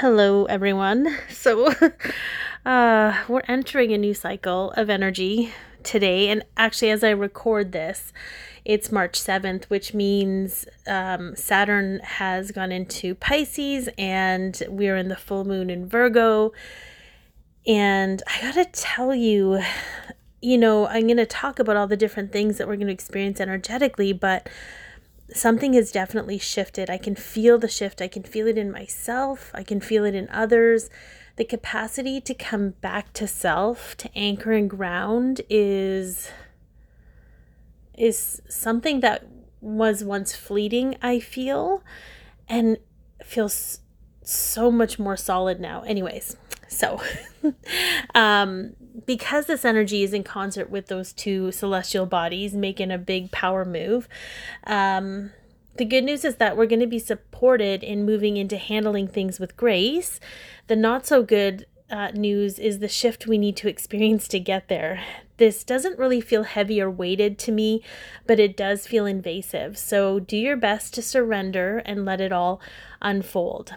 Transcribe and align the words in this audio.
Hello, 0.00 0.46
everyone. 0.46 1.18
So, 1.28 1.70
uh, 2.64 3.24
we're 3.28 3.42
entering 3.46 3.92
a 3.92 3.98
new 3.98 4.14
cycle 4.14 4.70
of 4.70 4.88
energy 4.88 5.52
today. 5.82 6.28
And 6.28 6.44
actually, 6.56 6.90
as 6.90 7.04
I 7.04 7.10
record 7.10 7.72
this, 7.72 8.12
it's 8.64 8.90
March 8.90 9.20
7th, 9.20 9.64
which 9.64 9.92
means 9.92 10.64
um, 10.86 11.36
Saturn 11.36 12.00
has 12.00 12.52
gone 12.52 12.72
into 12.72 13.14
Pisces 13.14 13.90
and 13.98 14.60
we're 14.66 14.96
in 14.96 15.08
the 15.08 15.16
full 15.16 15.44
moon 15.44 15.68
in 15.68 15.86
Virgo. 15.86 16.52
And 17.66 18.22
I 18.26 18.40
gotta 18.40 18.64
tell 18.72 19.14
you, 19.14 19.60
you 20.40 20.56
know, 20.56 20.86
I'm 20.86 21.06
gonna 21.06 21.26
talk 21.26 21.58
about 21.58 21.76
all 21.76 21.86
the 21.86 21.98
different 21.98 22.32
things 22.32 22.56
that 22.56 22.66
we're 22.66 22.76
gonna 22.76 22.92
experience 22.92 23.40
energetically, 23.40 24.14
but 24.14 24.48
something 25.34 25.72
has 25.74 25.92
definitely 25.92 26.38
shifted. 26.38 26.90
I 26.90 26.98
can 26.98 27.14
feel 27.14 27.58
the 27.58 27.68
shift. 27.68 28.00
I 28.00 28.08
can 28.08 28.22
feel 28.22 28.46
it 28.46 28.58
in 28.58 28.70
myself. 28.70 29.50
I 29.54 29.62
can 29.62 29.80
feel 29.80 30.04
it 30.04 30.14
in 30.14 30.28
others. 30.30 30.90
The 31.36 31.44
capacity 31.44 32.20
to 32.20 32.34
come 32.34 32.70
back 32.80 33.12
to 33.14 33.26
self, 33.26 33.96
to 33.98 34.10
anchor 34.16 34.52
and 34.52 34.68
ground 34.68 35.40
is 35.48 36.30
is 37.96 38.40
something 38.48 39.00
that 39.00 39.26
was 39.60 40.02
once 40.02 40.34
fleeting, 40.34 40.96
I 41.02 41.20
feel, 41.20 41.82
and 42.48 42.78
feels 43.22 43.80
so 44.22 44.70
much 44.70 44.98
more 44.98 45.16
solid 45.16 45.60
now. 45.60 45.82
Anyways, 45.82 46.36
so 46.68 47.00
um 48.14 48.74
because 49.06 49.46
this 49.46 49.64
energy 49.64 50.02
is 50.02 50.12
in 50.12 50.24
concert 50.24 50.70
with 50.70 50.86
those 50.86 51.12
two 51.12 51.52
celestial 51.52 52.06
bodies 52.06 52.54
making 52.54 52.90
a 52.90 52.98
big 52.98 53.30
power 53.30 53.64
move, 53.64 54.08
um, 54.66 55.30
the 55.76 55.84
good 55.84 56.04
news 56.04 56.24
is 56.24 56.36
that 56.36 56.56
we're 56.56 56.66
going 56.66 56.80
to 56.80 56.86
be 56.86 56.98
supported 56.98 57.82
in 57.82 58.04
moving 58.04 58.36
into 58.36 58.58
handling 58.58 59.08
things 59.08 59.40
with 59.40 59.56
grace. 59.56 60.20
The 60.66 60.76
not 60.76 61.06
so 61.06 61.22
good 61.22 61.66
uh, 61.90 62.10
news 62.10 62.58
is 62.58 62.78
the 62.78 62.88
shift 62.88 63.26
we 63.26 63.38
need 63.38 63.56
to 63.58 63.68
experience 63.68 64.28
to 64.28 64.40
get 64.40 64.68
there. 64.68 65.02
This 65.38 65.64
doesn't 65.64 65.98
really 65.98 66.20
feel 66.20 66.44
heavy 66.44 66.80
or 66.80 66.90
weighted 66.90 67.38
to 67.40 67.52
me, 67.52 67.82
but 68.26 68.38
it 68.38 68.56
does 68.56 68.86
feel 68.86 69.06
invasive. 69.06 69.78
So 69.78 70.20
do 70.20 70.36
your 70.36 70.56
best 70.56 70.94
to 70.94 71.02
surrender 71.02 71.78
and 71.84 72.04
let 72.04 72.20
it 72.20 72.32
all 72.32 72.60
unfold. 73.00 73.74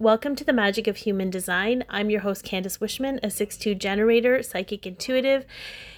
Welcome 0.00 0.34
to 0.36 0.44
the 0.44 0.54
Magic 0.54 0.86
of 0.86 0.96
Human 0.96 1.28
Design. 1.28 1.84
I'm 1.90 2.08
your 2.08 2.22
host, 2.22 2.42
Candace 2.42 2.78
Wishman, 2.78 3.18
a 3.22 3.26
6-2 3.26 3.78
generator, 3.78 4.42
psychic 4.42 4.86
intuitive, 4.86 5.44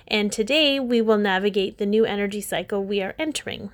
and 0.08 0.32
today 0.32 0.80
we 0.80 1.00
will 1.00 1.18
navigate 1.18 1.78
the 1.78 1.86
new 1.86 2.04
energy 2.04 2.40
cycle 2.40 2.84
we 2.84 3.00
are 3.00 3.14
entering. 3.16 3.70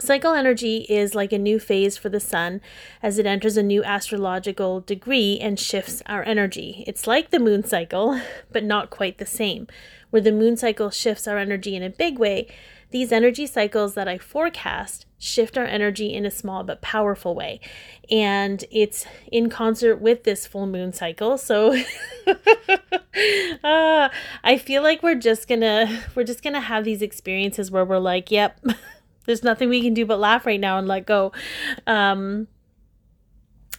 Cycle 0.00 0.32
energy 0.32 0.86
is 0.88 1.14
like 1.14 1.34
a 1.34 1.38
new 1.38 1.58
phase 1.58 1.98
for 1.98 2.08
the 2.08 2.20
sun 2.20 2.62
as 3.02 3.18
it 3.18 3.26
enters 3.26 3.58
a 3.58 3.62
new 3.62 3.84
astrological 3.84 4.80
degree 4.80 5.38
and 5.38 5.60
shifts 5.60 6.02
our 6.06 6.22
energy. 6.22 6.82
It's 6.86 7.06
like 7.06 7.28
the 7.28 7.38
moon 7.38 7.64
cycle, 7.64 8.18
but 8.50 8.64
not 8.64 8.88
quite 8.88 9.18
the 9.18 9.26
same. 9.26 9.66
Where 10.08 10.22
the 10.22 10.32
moon 10.32 10.56
cycle 10.56 10.88
shifts 10.88 11.28
our 11.28 11.36
energy 11.36 11.76
in 11.76 11.82
a 11.82 11.90
big 11.90 12.18
way, 12.18 12.48
these 12.90 13.12
energy 13.12 13.46
cycles 13.46 13.94
that 13.94 14.08
I 14.08 14.18
forecast 14.18 15.06
shift 15.18 15.58
our 15.58 15.64
energy 15.64 16.14
in 16.14 16.24
a 16.24 16.30
small 16.30 16.62
but 16.62 16.80
powerful 16.80 17.34
way. 17.34 17.60
And 18.10 18.64
it's 18.70 19.04
in 19.30 19.50
concert 19.50 19.96
with 19.96 20.24
this 20.24 20.46
full 20.46 20.66
moon 20.66 20.92
cycle. 20.92 21.36
So 21.36 21.72
uh, 23.64 24.08
I 24.44 24.58
feel 24.58 24.82
like 24.82 25.02
we're 25.02 25.16
just 25.16 25.48
gonna 25.48 26.04
we're 26.14 26.24
just 26.24 26.42
gonna 26.42 26.60
have 26.60 26.84
these 26.84 27.02
experiences 27.02 27.70
where 27.70 27.84
we're 27.84 27.98
like, 27.98 28.30
yep, 28.30 28.60
there's 29.26 29.42
nothing 29.42 29.68
we 29.68 29.82
can 29.82 29.94
do 29.94 30.06
but 30.06 30.18
laugh 30.18 30.46
right 30.46 30.60
now 30.60 30.78
and 30.78 30.88
let 30.88 31.04
go. 31.04 31.32
Um 31.86 32.48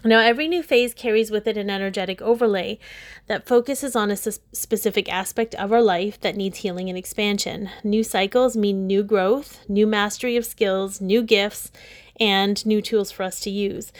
now, 0.04 0.20
every 0.20 0.48
new 0.48 0.64
phase 0.64 0.94
carries 0.94 1.30
with 1.30 1.46
it 1.46 1.58
an 1.58 1.70
energetic 1.70 2.22
overlay 2.22 2.80
that 3.28 3.46
focuses 3.46 3.98
on 3.98 4.10
a 4.10 4.16
specific 4.16 5.12
aspect 5.12 5.54
of 5.56 5.74
our 5.74 5.82
life 5.82 6.22
that 6.22 6.38
needs 6.38 6.60
healing 6.60 6.88
and 6.88 6.98
expansion. 6.98 7.70
New 7.84 8.04
cycles 8.04 8.56
mean 8.56 8.88
new 8.88 9.04
growth, 9.04 9.60
new 9.68 9.86
mastery 9.86 10.38
of 10.38 10.46
skills, 10.46 11.02
new 11.02 11.22
gifts, 11.22 11.70
and 12.18 12.66
new 12.66 12.82
tools 12.82 13.12
for 13.12 13.24
us 13.24 13.42
to 13.42 13.50
use. 13.50 13.92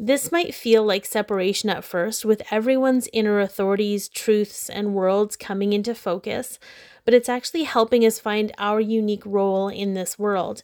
This 0.00 0.30
might 0.30 0.54
feel 0.54 0.84
like 0.84 1.04
separation 1.04 1.70
at 1.70 1.84
first, 1.84 2.24
with 2.24 2.42
everyone's 2.52 3.08
inner 3.12 3.40
authorities, 3.40 4.08
truths, 4.08 4.68
and 4.70 4.94
worlds 4.94 5.36
coming 5.36 5.72
into 5.72 5.94
focus, 5.94 6.58
but 7.04 7.14
it's 7.14 7.28
actually 7.28 7.64
helping 7.64 8.04
us 8.04 8.20
find 8.20 8.52
our 8.58 8.80
unique 8.80 9.26
role 9.26 9.68
in 9.68 9.94
this 9.94 10.18
world. 10.18 10.62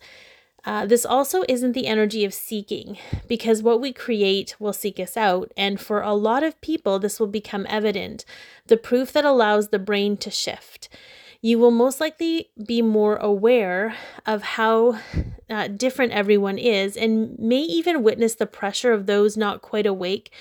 Uh, 0.65 0.87
this 0.87 1.05
also 1.05 1.43
isn't 1.49 1.73
the 1.73 1.87
energy 1.87 2.25
of 2.25 2.33
seeking, 2.33 2.97
because 3.27 3.63
what 3.63 3.81
we 3.81 3.93
create 3.93 4.55
will 4.59 4.73
seek 4.73 5.01
us 5.01 5.17
out, 5.17 5.53
and 5.57 5.81
for 5.81 6.01
a 6.01 6.15
lot 6.15 6.43
of 6.43 6.61
people, 6.61 6.99
this 6.99 7.19
will 7.19 7.27
become 7.27 7.67
evident 7.69 8.25
the 8.69 8.77
proof 8.77 9.13
that 9.13 9.25
allows 9.25 9.69
the 9.69 9.79
brain 9.79 10.17
to 10.17 10.31
shift 10.31 10.89
you 11.45 11.59
will 11.59 11.71
most 11.71 12.01
likely 12.01 12.49
be 12.67 12.81
more 12.81 13.17
aware 13.17 13.95
of 14.25 14.43
how 14.43 14.99
uh, 15.51 15.69
different 15.69 16.11
everyone 16.11 16.57
is 16.57 16.97
and 16.97 17.39
may 17.39 17.61
even 17.61 18.03
witness 18.03 18.35
the 18.35 18.47
pressure 18.47 18.95
of 18.95 19.05
those 19.05 19.37
not 19.37 19.61
quite 19.61 19.85
awake 19.85 20.33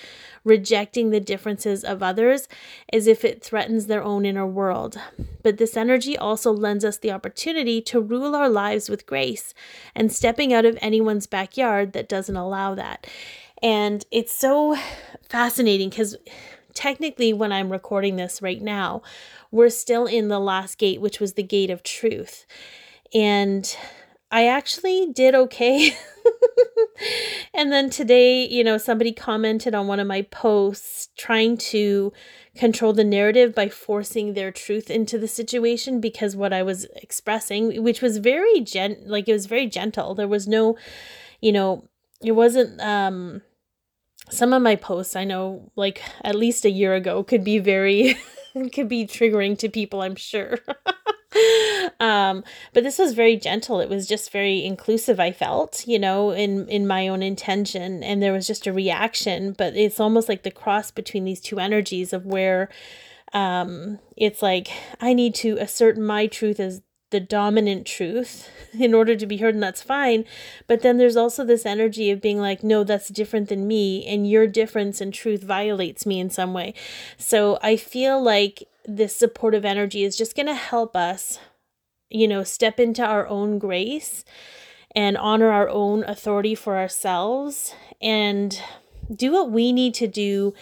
rejecting 0.45 1.09
the 1.09 1.19
differences 1.19 1.83
of 1.83 2.01
others 2.01 2.47
as 2.93 3.05
if 3.05 3.25
it 3.25 3.43
threatens 3.43 3.87
their 3.87 4.01
own 4.01 4.25
inner 4.25 4.47
world. 4.47 4.97
But 5.41 5.57
this 5.57 5.75
energy 5.75 6.17
also 6.17 6.53
lends 6.53 6.85
us 6.85 6.97
the 6.97 7.11
opportunity 7.11 7.81
to 7.81 7.99
rule 7.99 8.33
our 8.33 8.47
lives 8.47 8.87
with 8.87 9.05
grace 9.05 9.53
and 9.93 10.09
stepping 10.09 10.53
out 10.53 10.63
of 10.63 10.77
anyone's 10.79 11.27
backyard 11.27 11.91
that 11.91 12.07
doesn't 12.07 12.37
allow 12.37 12.75
that. 12.75 13.07
And 13.61 14.05
it's 14.09 14.33
so 14.33 14.77
fascinating 15.27 15.89
because 15.89 16.15
technically, 16.73 17.33
when 17.33 17.51
I'm 17.51 17.71
recording 17.71 18.15
this 18.15 18.41
right 18.41 18.61
now, 18.61 19.01
we're 19.53 19.69
still 19.69 20.07
in 20.07 20.29
the 20.29 20.39
last 20.39 20.79
gate, 20.79 20.99
which 20.99 21.19
was 21.19 21.33
the 21.33 21.43
gate 21.43 21.69
of 21.69 21.83
truth. 21.83 22.47
And 23.13 23.77
I 24.31 24.47
actually 24.47 25.11
did 25.13 25.35
okay. 25.35 25.95
and 27.53 27.71
then 27.71 27.91
today, 27.91 28.47
you 28.47 28.63
know, 28.63 28.79
somebody 28.79 29.11
commented 29.11 29.75
on 29.75 29.85
one 29.85 29.99
of 29.99 30.07
my 30.07 30.23
posts 30.23 31.09
trying 31.19 31.57
to 31.57 32.11
control 32.55 32.93
the 32.93 33.03
narrative 33.03 33.53
by 33.53 33.69
forcing 33.69 34.33
their 34.33 34.51
truth 34.51 34.89
into 34.89 35.19
the 35.19 35.27
situation 35.27 36.01
because 36.01 36.35
what 36.35 36.51
I 36.51 36.63
was 36.63 36.87
expressing, 36.95 37.83
which 37.83 38.01
was 38.01 38.17
very 38.17 38.59
gent 38.61 39.07
like 39.07 39.29
it 39.29 39.33
was 39.33 39.45
very 39.45 39.67
gentle. 39.67 40.15
There 40.15 40.27
was 40.27 40.47
no, 40.47 40.77
you 41.41 41.51
know, 41.51 41.87
it 42.23 42.31
wasn't 42.31 42.81
um 42.81 43.43
some 44.31 44.51
of 44.51 44.63
my 44.63 44.75
posts 44.75 45.15
I 45.15 45.25
know 45.25 45.71
like 45.75 46.01
at 46.23 46.33
least 46.33 46.65
a 46.65 46.71
year 46.71 46.95
ago 46.95 47.23
could 47.23 47.43
be 47.43 47.59
very 47.59 48.17
could 48.73 48.87
be 48.87 49.05
triggering 49.05 49.57
to 49.59 49.69
people, 49.69 50.01
I'm 50.01 50.15
sure. 50.15 50.59
um, 51.99 52.43
but 52.73 52.83
this 52.83 52.99
was 52.99 53.13
very 53.13 53.35
gentle. 53.35 53.79
It 53.79 53.89
was 53.89 54.07
just 54.07 54.31
very 54.31 54.63
inclusive, 54.63 55.19
I 55.19 55.31
felt, 55.31 55.85
you 55.87 55.99
know, 55.99 56.31
in 56.31 56.67
in 56.67 56.87
my 56.87 57.07
own 57.07 57.23
intention. 57.23 58.03
And 58.03 58.21
there 58.21 58.33
was 58.33 58.47
just 58.47 58.67
a 58.67 58.73
reaction, 58.73 59.53
but 59.57 59.75
it's 59.75 59.99
almost 59.99 60.29
like 60.29 60.43
the 60.43 60.51
cross 60.51 60.91
between 60.91 61.25
these 61.25 61.41
two 61.41 61.59
energies 61.59 62.13
of 62.13 62.25
where 62.25 62.69
um 63.33 63.99
it's 64.15 64.41
like 64.43 64.69
I 65.01 65.13
need 65.13 65.33
to 65.35 65.57
assert 65.57 65.97
my 65.97 66.27
truth 66.27 66.59
as 66.59 66.81
the 67.13 67.19
dominant 67.19 67.85
truth 67.85 68.49
in 68.73 68.93
order 68.93 69.15
to 69.15 69.27
be 69.27 69.37
heard 69.37 69.53
and 69.53 69.63
that's 69.63 69.83
fine 69.83 70.25
but 70.67 70.81
then 70.81 70.97
there's 70.97 71.15
also 71.15 71.45
this 71.45 71.65
energy 71.65 72.09
of 72.09 72.19
being 72.21 72.39
like 72.39 72.63
no 72.63 72.83
that's 72.83 73.07
different 73.09 73.47
than 73.49 73.67
me 73.67 74.05
and 74.07 74.29
your 74.29 74.47
difference 74.47 74.99
and 74.99 75.13
truth 75.13 75.43
violates 75.43 76.05
me 76.05 76.19
in 76.19 76.29
some 76.29 76.53
way 76.53 76.73
so 77.17 77.59
i 77.61 77.77
feel 77.77 78.21
like 78.21 78.63
this 78.85 79.15
supportive 79.15 79.63
energy 79.63 80.03
is 80.03 80.17
just 80.17 80.35
going 80.35 80.47
to 80.47 80.55
help 80.55 80.95
us 80.95 81.39
you 82.09 82.27
know 82.27 82.43
step 82.43 82.79
into 82.79 83.05
our 83.05 83.27
own 83.27 83.59
grace 83.59 84.25
and 84.95 85.15
honor 85.17 85.51
our 85.51 85.69
own 85.69 86.03
authority 86.05 86.55
for 86.55 86.77
ourselves 86.77 87.75
and 88.01 88.59
do 89.15 89.31
what 89.31 89.51
we 89.51 89.71
need 89.71 89.93
to 89.93 90.07
do 90.07 90.53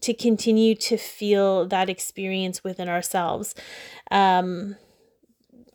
to 0.00 0.14
continue 0.14 0.74
to 0.74 0.96
feel 0.96 1.66
that 1.66 1.88
experience 1.88 2.62
within 2.62 2.88
ourselves. 2.88 3.54
Um, 4.10 4.76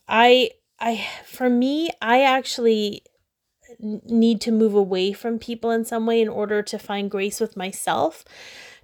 I, 0.08 0.52
I, 0.80 1.08
for 1.26 1.50
me, 1.50 1.90
I 2.02 2.24
actually 2.24 3.04
need 3.80 4.42
to 4.42 4.52
move 4.52 4.74
away 4.74 5.14
from 5.14 5.40
people 5.40 5.72
in 5.72 5.86
some 5.86 6.06
way 6.06 6.22
in 6.22 6.30
order 6.30 6.62
to 6.62 6.78
find 6.78 7.10
grace 7.10 7.40
with 7.40 7.58
myself 7.58 8.24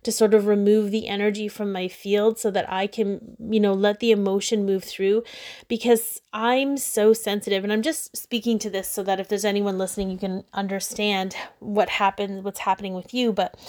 to 0.03 0.11
sort 0.11 0.33
of 0.33 0.47
remove 0.47 0.91
the 0.91 1.07
energy 1.07 1.47
from 1.47 1.71
my 1.71 1.87
field 1.87 2.39
so 2.39 2.49
that 2.51 2.71
I 2.71 2.87
can, 2.87 3.35
you 3.39 3.59
know, 3.59 3.73
let 3.73 3.99
the 3.99 4.11
emotion 4.11 4.65
move 4.65 4.83
through 4.83 5.23
because 5.67 6.21
I'm 6.31 6.77
so 6.77 7.13
sensitive. 7.13 7.63
And 7.63 7.73
I'm 7.73 7.81
just 7.81 8.15
speaking 8.15 8.59
to 8.59 8.69
this 8.69 8.87
so 8.87 9.03
that 9.03 9.19
if 9.19 9.27
there's 9.27 9.45
anyone 9.45 9.77
listening, 9.77 10.09
you 10.09 10.17
can 10.17 10.45
understand 10.53 11.35
what 11.59 11.89
happened, 11.89 12.43
what's 12.43 12.59
happening 12.59 12.93
with 12.93 13.13
you. 13.13 13.33
But 13.33 13.59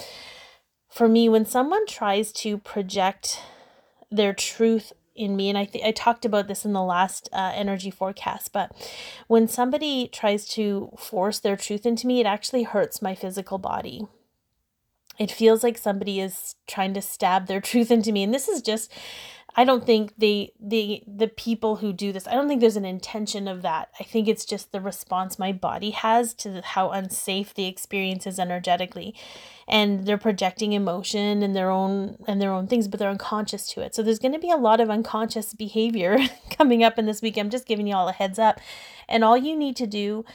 for 0.89 1.09
me, 1.09 1.27
when 1.27 1.45
someone 1.45 1.85
tries 1.85 2.31
to 2.33 2.57
project 2.57 3.41
their 4.09 4.33
truth 4.33 4.93
in 5.15 5.35
me 5.35 5.49
and 5.49 5.57
i 5.57 5.65
think 5.65 5.83
i 5.83 5.91
talked 5.91 6.25
about 6.25 6.47
this 6.47 6.65
in 6.65 6.73
the 6.73 6.81
last 6.81 7.27
uh, 7.33 7.51
energy 7.53 7.91
forecast 7.91 8.53
but 8.53 8.71
when 9.27 9.47
somebody 9.47 10.07
tries 10.07 10.47
to 10.47 10.89
force 10.97 11.39
their 11.39 11.57
truth 11.57 11.85
into 11.85 12.07
me 12.07 12.19
it 12.19 12.25
actually 12.25 12.63
hurts 12.63 13.01
my 13.01 13.15
physical 13.15 13.57
body. 13.57 14.07
It 15.19 15.31
feels 15.31 15.63
like 15.63 15.77
somebody 15.77 16.19
is 16.19 16.55
trying 16.67 16.93
to 16.93 17.01
stab 17.01 17.47
their 17.47 17.61
truth 17.69 17.91
into 17.91 18.11
me 18.11 18.23
and 18.23 18.33
this 18.33 18.47
is 18.47 18.61
just 18.61 18.91
i 19.55 19.63
don't 19.63 19.85
think 19.85 20.13
they 20.17 20.51
the 20.59 21.03
the 21.07 21.27
people 21.27 21.77
who 21.77 21.93
do 21.93 22.11
this 22.11 22.27
i 22.27 22.33
don't 22.33 22.47
think 22.47 22.61
there's 22.61 22.75
an 22.75 22.85
intention 22.85 23.47
of 23.47 23.61
that. 23.61 23.89
I 23.99 24.03
think 24.03 24.27
it's 24.27 24.45
just 24.45 24.71
the 24.71 24.81
response 24.81 25.37
my 25.37 25.51
body 25.51 25.91
has 25.91 26.33
to 26.35 26.61
how 26.61 26.89
unsafe 26.89 27.53
the 27.53 27.65
experience 27.65 28.25
is 28.25 28.39
energetically. 28.39 29.15
And 29.67 30.05
they're 30.05 30.17
projecting 30.17 30.73
emotion 30.73 31.43
and 31.43 31.55
their 31.55 31.69
own 31.69 32.17
and 32.27 32.41
their 32.41 32.51
own 32.51 32.67
things 32.67 32.87
but 32.87 32.99
they're 32.99 33.09
unconscious 33.09 33.67
to 33.73 33.81
it. 33.81 33.95
So 33.95 34.03
there's 34.03 34.19
going 34.19 34.33
to 34.33 34.39
be 34.39 34.51
a 34.51 34.57
lot 34.57 34.79
of 34.79 34.89
unconscious 34.89 35.53
behavior 35.53 36.17
coming 36.49 36.83
up 36.83 36.97
in 36.97 37.05
this 37.05 37.21
week. 37.21 37.37
I'm 37.37 37.49
just 37.49 37.67
giving 37.67 37.87
you 37.87 37.95
all 37.95 38.09
a 38.09 38.13
heads 38.13 38.39
up. 38.39 38.59
And 39.07 39.23
all 39.23 39.37
you 39.37 39.55
need 39.55 39.75
to 39.77 39.87
do 39.87 40.25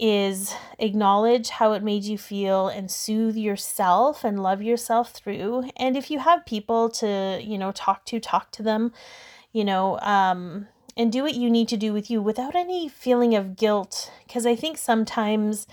is 0.00 0.54
acknowledge 0.78 1.50
how 1.50 1.72
it 1.72 1.82
made 1.82 2.04
you 2.04 2.16
feel 2.16 2.68
and 2.68 2.90
soothe 2.90 3.36
yourself 3.36 4.24
and 4.24 4.42
love 4.42 4.62
yourself 4.62 5.12
through. 5.12 5.68
And 5.76 5.94
if 5.94 6.10
you 6.10 6.20
have 6.20 6.46
people 6.46 6.88
to, 6.90 7.38
you 7.42 7.58
know, 7.58 7.70
talk 7.70 8.06
to, 8.06 8.18
talk 8.18 8.50
to 8.52 8.62
them, 8.62 8.92
you 9.52 9.62
know, 9.62 10.00
um, 10.00 10.68
and 10.96 11.12
do 11.12 11.22
what 11.22 11.34
you 11.34 11.50
need 11.50 11.68
to 11.68 11.76
do 11.76 11.92
with 11.92 12.10
you 12.10 12.22
without 12.22 12.56
any 12.56 12.88
feeling 12.88 13.34
of 13.34 13.56
guilt. 13.56 14.10
Because 14.26 14.46
I 14.46 14.56
think 14.56 14.78
sometimes, 14.78 15.66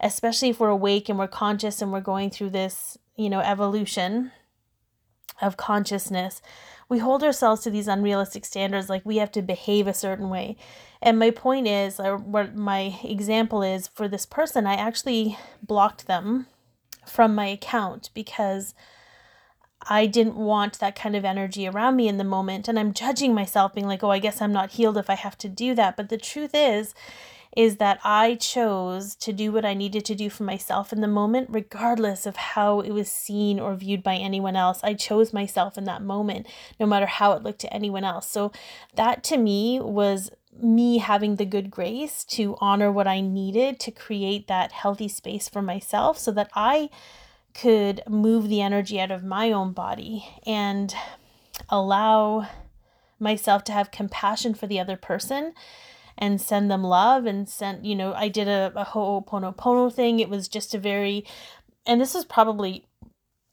especially 0.00 0.50
if 0.50 0.60
we're 0.60 0.68
awake 0.68 1.08
and 1.08 1.18
we're 1.18 1.26
conscious 1.26 1.82
and 1.82 1.92
we're 1.92 2.00
going 2.00 2.30
through 2.30 2.50
this, 2.50 2.96
you 3.16 3.28
know, 3.28 3.40
evolution 3.40 4.30
of 5.42 5.56
consciousness, 5.56 6.40
we 6.88 6.98
hold 6.98 7.22
ourselves 7.22 7.62
to 7.62 7.70
these 7.70 7.88
unrealistic 7.88 8.44
standards 8.44 8.88
like 8.88 9.04
we 9.04 9.16
have 9.16 9.32
to 9.32 9.42
behave 9.42 9.86
a 9.86 9.94
certain 9.94 10.28
way 10.28 10.56
and 11.04 11.18
my 11.18 11.30
point 11.30 11.66
is, 11.66 12.00
or 12.00 12.16
what 12.16 12.56
my 12.56 12.98
example 13.04 13.62
is 13.62 13.88
for 13.88 14.08
this 14.08 14.24
person, 14.24 14.66
I 14.66 14.72
actually 14.72 15.36
blocked 15.62 16.06
them 16.06 16.46
from 17.06 17.34
my 17.34 17.46
account 17.46 18.08
because 18.14 18.74
I 19.86 20.06
didn't 20.06 20.36
want 20.36 20.78
that 20.78 20.96
kind 20.96 21.14
of 21.14 21.26
energy 21.26 21.68
around 21.68 21.96
me 21.96 22.08
in 22.08 22.16
the 22.16 22.24
moment. 22.24 22.68
And 22.68 22.78
I'm 22.78 22.94
judging 22.94 23.34
myself, 23.34 23.74
being 23.74 23.86
like, 23.86 24.02
oh, 24.02 24.10
I 24.10 24.18
guess 24.18 24.40
I'm 24.40 24.52
not 24.52 24.72
healed 24.72 24.96
if 24.96 25.10
I 25.10 25.14
have 25.14 25.36
to 25.38 25.48
do 25.50 25.74
that. 25.74 25.94
But 25.94 26.08
the 26.08 26.16
truth 26.16 26.52
is, 26.54 26.94
is 27.56 27.76
that 27.76 28.00
I 28.02 28.34
chose 28.34 29.14
to 29.16 29.32
do 29.32 29.52
what 29.52 29.64
I 29.64 29.74
needed 29.74 30.04
to 30.06 30.14
do 30.14 30.28
for 30.28 30.42
myself 30.42 30.92
in 30.92 31.00
the 31.00 31.08
moment, 31.08 31.48
regardless 31.50 32.26
of 32.26 32.36
how 32.36 32.80
it 32.80 32.90
was 32.90 33.08
seen 33.08 33.60
or 33.60 33.74
viewed 33.74 34.02
by 34.02 34.16
anyone 34.16 34.56
else. 34.56 34.80
I 34.82 34.94
chose 34.94 35.32
myself 35.32 35.78
in 35.78 35.84
that 35.84 36.02
moment, 36.02 36.46
no 36.80 36.86
matter 36.86 37.06
how 37.06 37.32
it 37.32 37.42
looked 37.42 37.60
to 37.60 37.72
anyone 37.72 38.04
else. 38.04 38.28
So 38.28 38.52
that 38.96 39.22
to 39.24 39.36
me 39.36 39.80
was 39.80 40.30
me 40.60 40.98
having 40.98 41.36
the 41.36 41.44
good 41.44 41.70
grace 41.70 42.24
to 42.24 42.56
honor 42.60 42.90
what 42.90 43.08
I 43.08 43.20
needed 43.20 43.80
to 43.80 43.90
create 43.90 44.46
that 44.48 44.72
healthy 44.72 45.08
space 45.08 45.48
for 45.48 45.62
myself 45.62 46.18
so 46.18 46.30
that 46.32 46.50
I 46.54 46.90
could 47.54 48.02
move 48.08 48.48
the 48.48 48.60
energy 48.60 49.00
out 49.00 49.10
of 49.10 49.24
my 49.24 49.52
own 49.52 49.72
body 49.72 50.28
and 50.44 50.94
allow 51.68 52.48
myself 53.18 53.64
to 53.64 53.72
have 53.72 53.90
compassion 53.90 54.54
for 54.54 54.66
the 54.66 54.80
other 54.80 54.96
person 54.96 55.54
and 56.16 56.40
send 56.40 56.70
them 56.70 56.82
love 56.82 57.26
and 57.26 57.48
sent, 57.48 57.84
you 57.84 57.94
know 57.94 58.12
i 58.14 58.28
did 58.28 58.48
a, 58.48 58.72
a 58.76 58.84
ho'oponopono 58.84 59.92
thing 59.92 60.20
it 60.20 60.28
was 60.28 60.48
just 60.48 60.74
a 60.74 60.78
very 60.78 61.24
and 61.86 62.00
this 62.00 62.14
is 62.14 62.24
probably 62.24 62.86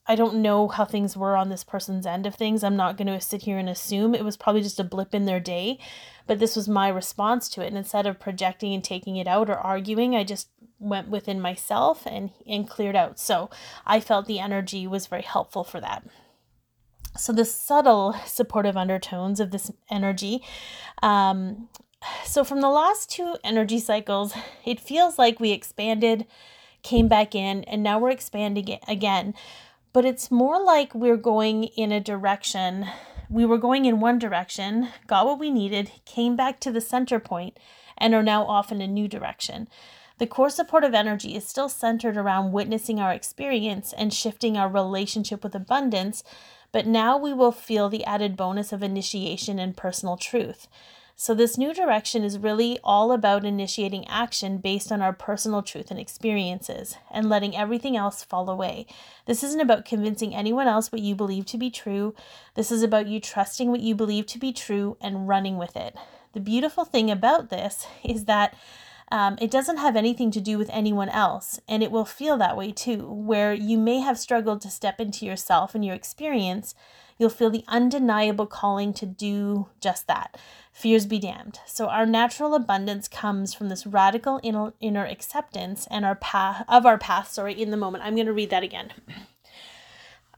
I 0.08 0.16
don't 0.16 0.42
know 0.42 0.68
how 0.68 0.86
things 0.86 1.16
were 1.16 1.38
on 1.38 1.50
this 1.50 1.64
person's 1.64 2.06
end 2.06 2.26
of 2.26 2.36
things. 2.36 2.64
I'm 2.64 2.76
not 2.76 2.98
going 2.98 3.08
to 3.08 3.22
sit 3.22 3.44
here 3.44 3.58
and 3.58 3.70
assume 3.70 4.16
it 4.16 4.26
was 4.26 4.36
probably 4.36 4.62
just 4.62 4.80
a 4.80 4.84
blip 4.84 5.14
in 5.14 5.26
their 5.26 5.40
day, 5.40 5.80
but 6.28 6.40
this 6.40 6.56
was 6.56 6.68
my 6.68 6.90
response 6.90 7.48
to 7.50 7.62
it. 7.64 7.68
And 7.68 7.78
instead 7.78 8.08
of 8.08 8.20
projecting 8.20 8.74
and 8.74 8.84
taking 8.84 9.16
it 9.16 9.28
out 9.28 9.50
or 9.50 9.56
arguing, 9.56 10.16
I 10.16 10.24
just 10.24 10.50
went 10.80 11.10
within 11.10 11.40
myself 11.40 12.08
and 12.08 12.32
and 12.48 12.68
cleared 12.68 12.96
out. 12.96 13.20
So, 13.20 13.50
I 13.86 14.00
felt 14.00 14.26
the 14.26 14.40
energy 14.40 14.88
was 14.88 15.08
very 15.08 15.22
helpful 15.22 15.64
for 15.64 15.80
that. 15.80 16.04
So, 17.16 17.32
the 17.32 17.46
subtle 17.46 18.16
supportive 18.26 18.76
undertones 18.76 19.40
of 19.40 19.52
this 19.52 19.72
energy 19.90 20.44
um, 21.04 21.70
so 22.26 22.44
from 22.44 22.62
the 22.62 22.70
last 22.70 23.10
two 23.10 23.36
energy 23.44 23.80
cycles, 23.80 24.34
it 24.66 24.80
feels 24.80 25.18
like 25.18 25.40
we 25.40 25.52
expanded, 25.52 26.26
came 26.84 27.08
back 27.08 27.36
in, 27.36 27.64
and 27.66 27.84
now 27.84 28.00
we're 28.00 28.10
expanding 28.10 28.80
again 28.88 29.34
but 29.94 30.06
it's 30.06 30.32
more 30.32 30.62
like 30.62 30.96
we're 30.96 31.18
going 31.18 31.66
in 31.66 31.92
a 31.92 32.00
direction. 32.00 32.88
We 33.30 33.46
were 33.46 33.58
going 33.58 33.86
in 33.86 34.00
one 34.00 34.20
direction, 34.20 34.90
got 35.08 35.26
what 35.26 35.40
we 35.40 35.52
needed, 35.52 35.92
came 36.06 36.36
back 36.36 36.60
to 36.62 36.72
the 36.72 36.82
center 36.82 37.20
point, 37.20 37.58
and 37.98 38.14
are 38.14 38.24
now 38.24 38.46
off 38.46 38.72
in 38.72 38.82
a 38.82 38.88
new 38.88 39.08
direction. 39.08 39.68
The 40.18 40.28
core 40.28 40.50
supportive 40.50 40.94
energy 40.94 41.36
is 41.36 41.48
still 41.48 41.68
centered 41.68 42.16
around 42.16 42.52
witnessing 42.52 43.00
our 43.00 43.12
experience 43.12 43.94
and 43.94 44.14
shifting 44.14 44.56
our 44.56 44.70
relationship 44.70 45.44
with 45.44 45.56
abundance, 45.56 46.24
but 46.72 46.88
now 46.88 47.18
we 47.18 47.34
will 47.34 47.52
feel 47.52 47.90
the 47.90 48.06
added 48.06 48.38
bonus 48.38 48.72
of 48.72 48.84
initiation 48.84 49.60
and 49.60 49.76
personal 49.76 50.16
truth. 50.16 50.68
So, 51.24 51.36
this 51.36 51.56
new 51.56 51.72
direction 51.72 52.24
is 52.24 52.40
really 52.40 52.80
all 52.84 53.12
about 53.12 53.46
initiating 53.46 54.08
action 54.08 54.58
based 54.58 54.92
on 54.92 55.04
our 55.04 55.14
personal 55.14 55.62
truth 55.62 55.92
and 55.92 56.00
experiences 56.00 56.96
and 57.12 57.30
letting 57.30 57.56
everything 57.56 57.96
else 57.96 58.24
fall 58.24 58.50
away. 58.50 58.88
This 59.28 59.44
isn't 59.44 59.62
about 59.62 59.86
convincing 59.86 60.34
anyone 60.34 60.66
else 60.66 60.92
what 60.92 61.04
you 61.04 61.14
believe 61.14 61.46
to 61.46 61.60
be 61.60 61.70
true. 61.70 62.16
This 62.56 62.72
is 62.72 62.82
about 62.82 63.06
you 63.06 63.20
trusting 63.20 63.70
what 63.70 63.82
you 63.82 63.94
believe 63.94 64.26
to 64.26 64.40
be 64.40 64.52
true 64.52 64.98
and 65.00 65.28
running 65.28 65.60
with 65.60 65.78
it. 65.78 65.96
The 66.34 66.40
beautiful 66.40 66.86
thing 66.86 67.12
about 67.12 67.52
this 67.52 67.86
is 68.04 68.26
that 68.26 68.56
um, 69.12 69.38
it 69.40 69.52
doesn't 69.52 69.78
have 69.78 69.96
anything 69.96 70.32
to 70.32 70.42
do 70.42 70.58
with 70.58 70.72
anyone 70.72 71.10
else, 71.10 71.60
and 71.68 71.84
it 71.84 71.92
will 71.92 72.04
feel 72.04 72.36
that 72.38 72.58
way 72.58 72.72
too, 72.72 73.06
where 73.08 73.54
you 73.54 73.78
may 73.78 74.00
have 74.00 74.18
struggled 74.18 74.62
to 74.62 74.72
step 74.72 75.00
into 75.00 75.28
yourself 75.28 75.76
and 75.76 75.86
your 75.86 75.94
experience. 75.94 76.74
You'll 77.18 77.30
feel 77.30 77.50
the 77.50 77.66
undeniable 77.68 78.48
calling 78.48 78.94
to 78.94 79.06
do 79.06 79.68
just 79.80 80.08
that 80.08 80.38
fears 80.72 81.06
be 81.06 81.20
damned. 81.20 81.60
So 81.66 81.88
our 81.88 82.06
natural 82.06 82.56
abundance 82.56 83.08
comes 83.08 83.54
from 83.54 83.70
this 83.70 83.86
radical 83.86 84.40
inner, 84.42 84.74
inner 84.80 85.06
acceptance 85.06 85.88
and 85.92 86.06
our 86.06 86.16
path 86.16 86.66
of 86.68 86.86
our 86.86 86.98
path, 86.98 87.32
sorry, 87.32 87.60
in 87.60 87.72
the 87.72 87.78
moment. 87.78 88.04
I'm 88.04 88.16
going 88.16 88.28
to 88.28 88.34
read 88.34 88.50
that 88.50 88.64
again. 88.64 88.94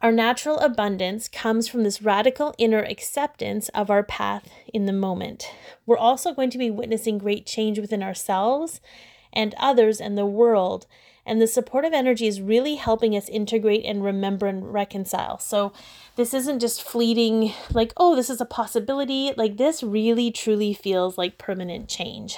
Our 0.01 0.11
natural 0.11 0.57
abundance 0.59 1.29
comes 1.29 1.69
from 1.69 1.83
this 1.83 2.01
radical 2.01 2.53
inner 2.57 2.83
acceptance 2.83 3.69
of 3.69 3.89
our 3.89 4.03
path 4.03 4.49
in 4.73 4.85
the 4.85 4.91
moment. 4.91 5.49
We're 5.85 5.97
also 5.97 6.33
going 6.33 6.49
to 6.49 6.57
be 6.57 6.69
witnessing 6.69 7.19
great 7.19 7.45
change 7.45 7.79
within 7.79 8.03
ourselves 8.03 8.81
and 9.31 9.55
others 9.57 10.01
and 10.01 10.17
the 10.17 10.25
world 10.25 10.87
and 11.25 11.41
the 11.41 11.47
supportive 11.47 11.93
energy 11.93 12.27
is 12.27 12.41
really 12.41 12.75
helping 12.75 13.15
us 13.15 13.29
integrate 13.29 13.85
and 13.85 14.03
remember 14.03 14.47
and 14.47 14.73
reconcile. 14.73 15.37
So, 15.39 15.71
this 16.15 16.33
isn't 16.33 16.59
just 16.59 16.83
fleeting, 16.83 17.53
like, 17.71 17.93
oh, 17.97 18.15
this 18.15 18.29
is 18.29 18.41
a 18.41 18.45
possibility. 18.45 19.31
Like, 19.35 19.57
this 19.57 19.81
really 19.81 20.31
truly 20.31 20.73
feels 20.73 21.17
like 21.17 21.37
permanent 21.37 21.87
change. 21.87 22.37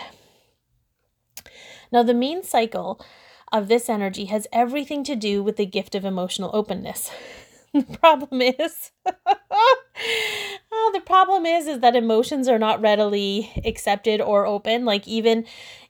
Now, 1.92 2.04
the 2.04 2.13
main 2.13 2.44
cycle 2.44 3.04
of 3.51 3.68
this 3.68 3.89
energy 3.89 4.25
has 4.25 4.48
everything 4.51 5.04
to 5.06 5.15
do 5.15 5.42
with 5.42 5.58
the 5.58 5.65
gift 5.65 5.96
of 5.96 6.06
emotional 6.06 6.51
openness. 6.54 7.12
the 7.74 7.84
problem 7.84 8.42
is 8.42 8.92
oh, 9.06 10.92
the 10.94 11.01
problem 11.01 11.46
is 11.46 11.68
is 11.68 11.80
that 11.80 11.96
emotions 11.96 12.48
are 12.48 12.60
not 12.60 12.80
readily 12.82 13.51
accepted 13.65 14.22
or 14.22 14.46
open 14.46 14.86
like 14.86 15.06
even 15.08 15.46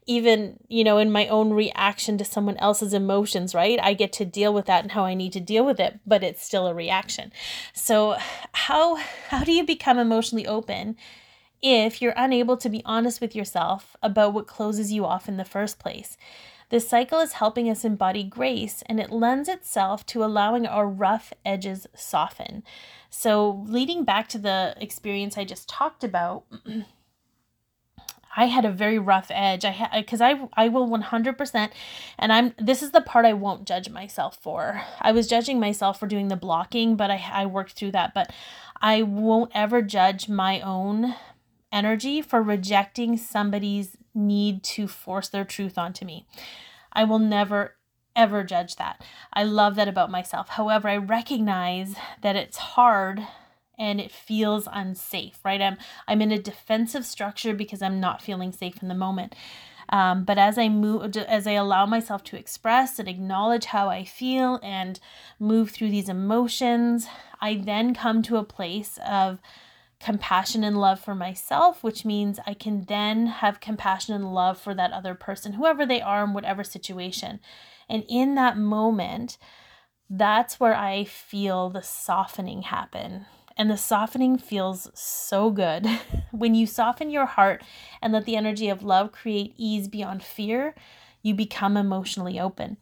even 0.05 0.59
you 0.67 0.83
know 0.83 0.97
in 0.97 1.11
my 1.11 1.27
own 1.27 1.51
reaction 1.51 2.17
to 2.17 2.25
someone 2.25 2.57
else's 2.57 2.93
emotions 2.93 3.55
right? 3.55 3.79
I 3.81 3.93
get 3.93 4.13
to 4.13 4.25
deal 4.25 4.53
with 4.53 4.65
that 4.65 4.83
and 4.83 4.91
how 4.91 5.05
i 5.05 5.13
need 5.13 5.33
to 5.33 5.39
deal 5.39 5.65
with 5.65 5.79
it 5.79 5.99
but 6.05 6.23
it's 6.23 6.45
still 6.45 6.67
a 6.67 6.73
reaction. 6.73 7.31
So 7.73 8.17
how 8.53 8.95
how 9.29 9.43
do 9.43 9.51
you 9.51 9.65
become 9.65 9.97
emotionally 9.97 10.47
open 10.47 10.95
if 11.61 12.01
you're 12.01 12.13
unable 12.15 12.57
to 12.57 12.69
be 12.69 12.81
honest 12.85 13.21
with 13.21 13.35
yourself 13.35 13.95
about 14.03 14.33
what 14.33 14.47
closes 14.47 14.91
you 14.91 15.05
off 15.05 15.27
in 15.27 15.37
the 15.37 15.45
first 15.45 15.79
place? 15.79 16.17
This 16.69 16.87
cycle 16.89 17.19
is 17.19 17.33
helping 17.33 17.69
us 17.69 17.85
embody 17.85 18.23
grace 18.23 18.83
and 18.87 18.99
it 18.99 19.11
lends 19.11 19.47
itself 19.47 20.05
to 20.07 20.23
allowing 20.23 20.65
our 20.65 20.87
rough 20.87 21.31
edges 21.45 21.85
soften. 21.95 22.63
So, 23.09 23.63
leading 23.67 24.03
back 24.03 24.27
to 24.29 24.37
the 24.37 24.75
experience 24.81 25.37
I 25.37 25.45
just 25.45 25.69
talked 25.69 26.03
about, 26.03 26.43
I 28.35 28.45
had 28.45 28.65
a 28.65 28.71
very 28.71 28.99
rough 28.99 29.31
edge. 29.31 29.65
I 29.65 29.71
had 29.71 29.91
because 29.93 30.21
I 30.21 30.47
I 30.53 30.67
will 30.67 30.87
100% 30.87 31.71
and 32.19 32.33
I'm 32.33 32.53
this 32.57 32.83
is 32.83 32.91
the 32.91 33.01
part 33.01 33.25
I 33.25 33.33
won't 33.33 33.65
judge 33.65 33.89
myself 33.89 34.37
for. 34.41 34.81
I 34.99 35.11
was 35.11 35.27
judging 35.27 35.59
myself 35.59 35.99
for 35.99 36.07
doing 36.07 36.27
the 36.27 36.35
blocking, 36.35 36.95
but 36.95 37.09
I 37.09 37.23
I 37.31 37.45
worked 37.45 37.73
through 37.73 37.91
that, 37.91 38.13
but 38.13 38.31
I 38.81 39.01
won't 39.01 39.51
ever 39.55 39.81
judge 39.81 40.27
my 40.27 40.59
own 40.61 41.15
energy 41.71 42.21
for 42.21 42.41
rejecting 42.41 43.17
somebody's 43.17 43.97
need 44.13 44.63
to 44.63 44.87
force 44.87 45.27
their 45.27 45.45
truth 45.45 45.77
onto 45.77 46.05
me. 46.05 46.25
I 46.91 47.03
will 47.03 47.19
never 47.19 47.75
ever 48.15 48.43
judge 48.43 48.77
that. 48.77 49.03
I 49.33 49.43
love 49.43 49.75
that 49.75 49.87
about 49.87 50.09
myself. 50.09 50.49
However, 50.49 50.87
I 50.87 50.97
recognize 50.97 51.95
that 52.21 52.35
it's 52.35 52.57
hard 52.57 53.27
and 53.77 53.99
it 53.99 54.11
feels 54.11 54.67
unsafe, 54.71 55.39
right? 55.43 55.61
I'm 55.61 55.77
I'm 56.07 56.21
in 56.21 56.31
a 56.31 56.39
defensive 56.39 57.05
structure 57.05 57.53
because 57.53 57.81
I'm 57.81 57.99
not 57.99 58.21
feeling 58.21 58.51
safe 58.51 58.81
in 58.81 58.87
the 58.87 58.95
moment. 58.95 59.35
Um, 59.89 60.23
but 60.23 60.37
as 60.37 60.57
I 60.57 60.67
move, 60.69 61.15
as 61.15 61.45
I 61.45 61.51
allow 61.51 61.85
myself 61.85 62.23
to 62.25 62.37
express 62.37 62.97
and 62.97 63.07
acknowledge 63.07 63.65
how 63.65 63.87
I 63.87 64.03
feel 64.03 64.59
and 64.63 64.99
move 65.39 65.71
through 65.71 65.91
these 65.91 66.09
emotions, 66.09 67.07
I 67.39 67.55
then 67.55 67.93
come 67.93 68.23
to 68.23 68.37
a 68.37 68.43
place 68.43 68.97
of 69.07 69.39
compassion 69.99 70.63
and 70.63 70.79
love 70.79 70.99
for 70.99 71.15
myself, 71.15 71.83
which 71.83 72.05
means 72.05 72.39
I 72.45 72.53
can 72.53 72.85
then 72.85 73.27
have 73.27 73.59
compassion 73.59 74.13
and 74.13 74.33
love 74.33 74.59
for 74.59 74.73
that 74.73 74.91
other 74.91 75.15
person, 75.15 75.53
whoever 75.53 75.85
they 75.85 76.01
are 76.01 76.23
in 76.23 76.33
whatever 76.33 76.63
situation. 76.63 77.39
And 77.87 78.03
in 78.09 78.35
that 78.35 78.57
moment, 78.57 79.37
that's 80.09 80.59
where 80.59 80.75
I 80.75 81.03
feel 81.03 81.69
the 81.69 81.81
softening 81.81 82.63
happen. 82.63 83.25
And 83.57 83.69
the 83.69 83.77
softening 83.77 84.37
feels 84.37 84.89
so 84.93 85.49
good. 85.49 85.87
when 86.31 86.55
you 86.55 86.65
soften 86.65 87.09
your 87.09 87.25
heart 87.25 87.63
and 88.01 88.11
let 88.11 88.25
the 88.25 88.35
energy 88.35 88.69
of 88.69 88.83
love 88.83 89.11
create 89.11 89.53
ease 89.57 89.87
beyond 89.87 90.23
fear, 90.23 90.75
you 91.21 91.33
become 91.33 91.77
emotionally 91.77 92.39
open. 92.39 92.77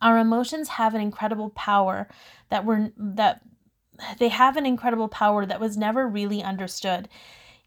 Our 0.00 0.18
emotions 0.18 0.68
have 0.70 0.94
an 0.94 1.00
incredible 1.00 1.50
power 1.50 2.08
that 2.50 2.64
we're 2.64 2.92
that 2.96 3.42
they 4.18 4.28
have 4.28 4.56
an 4.56 4.66
incredible 4.66 5.08
power 5.08 5.44
that 5.46 5.60
was 5.60 5.76
never 5.76 6.08
really 6.08 6.42
understood. 6.42 7.08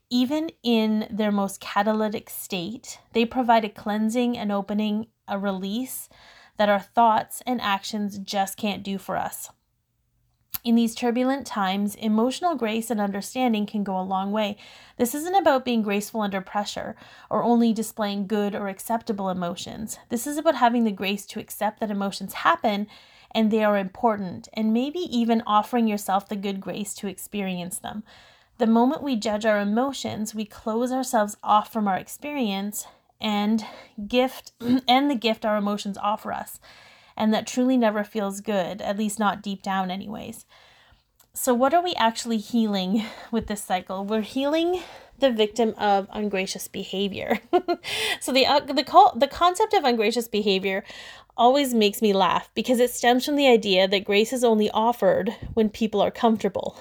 Even 0.10 0.50
in 0.64 1.08
their 1.10 1.32
most 1.32 1.60
catalytic 1.60 2.30
state, 2.30 3.00
they 3.14 3.26
provide 3.26 3.66
a 3.66 3.70
cleansing, 3.70 4.38
an 4.38 4.52
opening, 4.52 5.08
a 5.28 5.38
release 5.38 6.10
that 6.58 6.70
our 6.70 6.80
thoughts 6.80 7.42
and 7.46 7.60
actions 7.62 8.18
just 8.20 8.58
can't 8.58 8.84
do 8.84 8.98
for 8.98 9.18
us. 9.18 9.50
In 10.66 10.74
these 10.74 10.96
turbulent 10.96 11.46
times, 11.46 11.94
emotional 11.94 12.56
grace 12.56 12.90
and 12.90 13.00
understanding 13.00 13.68
can 13.68 13.84
go 13.84 14.00
a 14.00 14.02
long 14.02 14.32
way. 14.32 14.58
This 14.98 15.14
isn't 15.14 15.36
about 15.36 15.64
being 15.64 15.84
graceful 15.84 16.22
under 16.22 16.42
pressure 16.42 16.96
or 17.30 17.44
only 17.44 17.72
displaying 17.72 18.26
good 18.26 18.56
or 18.56 18.68
acceptable 18.68 19.30
emotions. 19.30 20.00
This 20.10 20.26
is 20.26 20.40
about 20.40 20.56
having 20.56 20.84
the 20.84 20.92
grace 20.92 21.28
to 21.28 21.40
accept 21.40 21.80
that 21.80 21.92
emotions 21.92 22.34
happen 22.34 22.88
and 23.30 23.52
they 23.52 23.64
are 23.64 23.78
important, 23.78 24.48
and 24.54 24.74
maybe 24.74 25.00
even 25.00 25.44
offering 25.46 25.88
yourself 25.88 26.28
the 26.28 26.38
good 26.38 26.62
grace 26.62 26.94
to 26.96 27.08
experience 27.08 27.78
them. 27.78 28.02
The 28.60 28.66
moment 28.66 29.04
we 29.04 29.18
judge 29.18 29.46
our 29.46 29.60
emotions, 29.60 30.34
we 30.34 30.46
close 30.46 30.92
ourselves 30.92 31.36
off 31.44 31.72
from 31.72 31.86
our 31.86 31.98
experience 31.98 32.88
and 33.20 33.64
gift 34.08 34.54
and 34.88 35.12
the 35.12 35.16
gift 35.16 35.46
our 35.46 35.58
emotions 35.58 35.98
offer 35.98 36.32
us 36.32 36.60
and 37.18 37.34
that 37.34 37.48
truly 37.48 37.78
never 37.78 38.04
feels 38.04 38.42
good, 38.42 38.82
at 38.82 38.98
least 38.98 39.20
not 39.20 39.42
deep 39.42 39.62
down, 39.62 39.92
anyways. 39.92 40.46
So, 41.34 41.54
what 41.54 41.74
are 41.74 41.84
we 41.84 41.94
actually 41.96 42.38
healing 42.38 43.04
with 43.32 43.48
this 43.48 43.64
cycle? 43.64 44.06
We're 44.06 44.22
healing 44.22 44.82
the 45.18 45.32
victim 45.32 45.74
of 45.78 46.08
ungracious 46.12 46.68
behavior. 46.68 47.40
so, 48.20 48.32
the, 48.32 48.46
uh, 48.46 48.60
the, 48.62 48.74
the 49.16 49.28
concept 49.28 49.74
of 49.74 49.84
ungracious 49.84 50.28
behavior 50.28 50.84
always 51.38 51.74
makes 51.74 52.02
me 52.02 52.14
laugh 52.14 52.50
because 52.54 52.80
it 52.80 52.92
stems 52.92 53.26
from 53.26 53.36
the 53.36 53.48
idea 53.48 53.88
that 53.88 54.06
grace 54.06 54.32
is 54.32 54.44
only 54.44 54.70
offered 54.72 55.36
when 55.54 55.70
people 55.70 56.02
are 56.02 56.12
comfortable. 56.12 56.78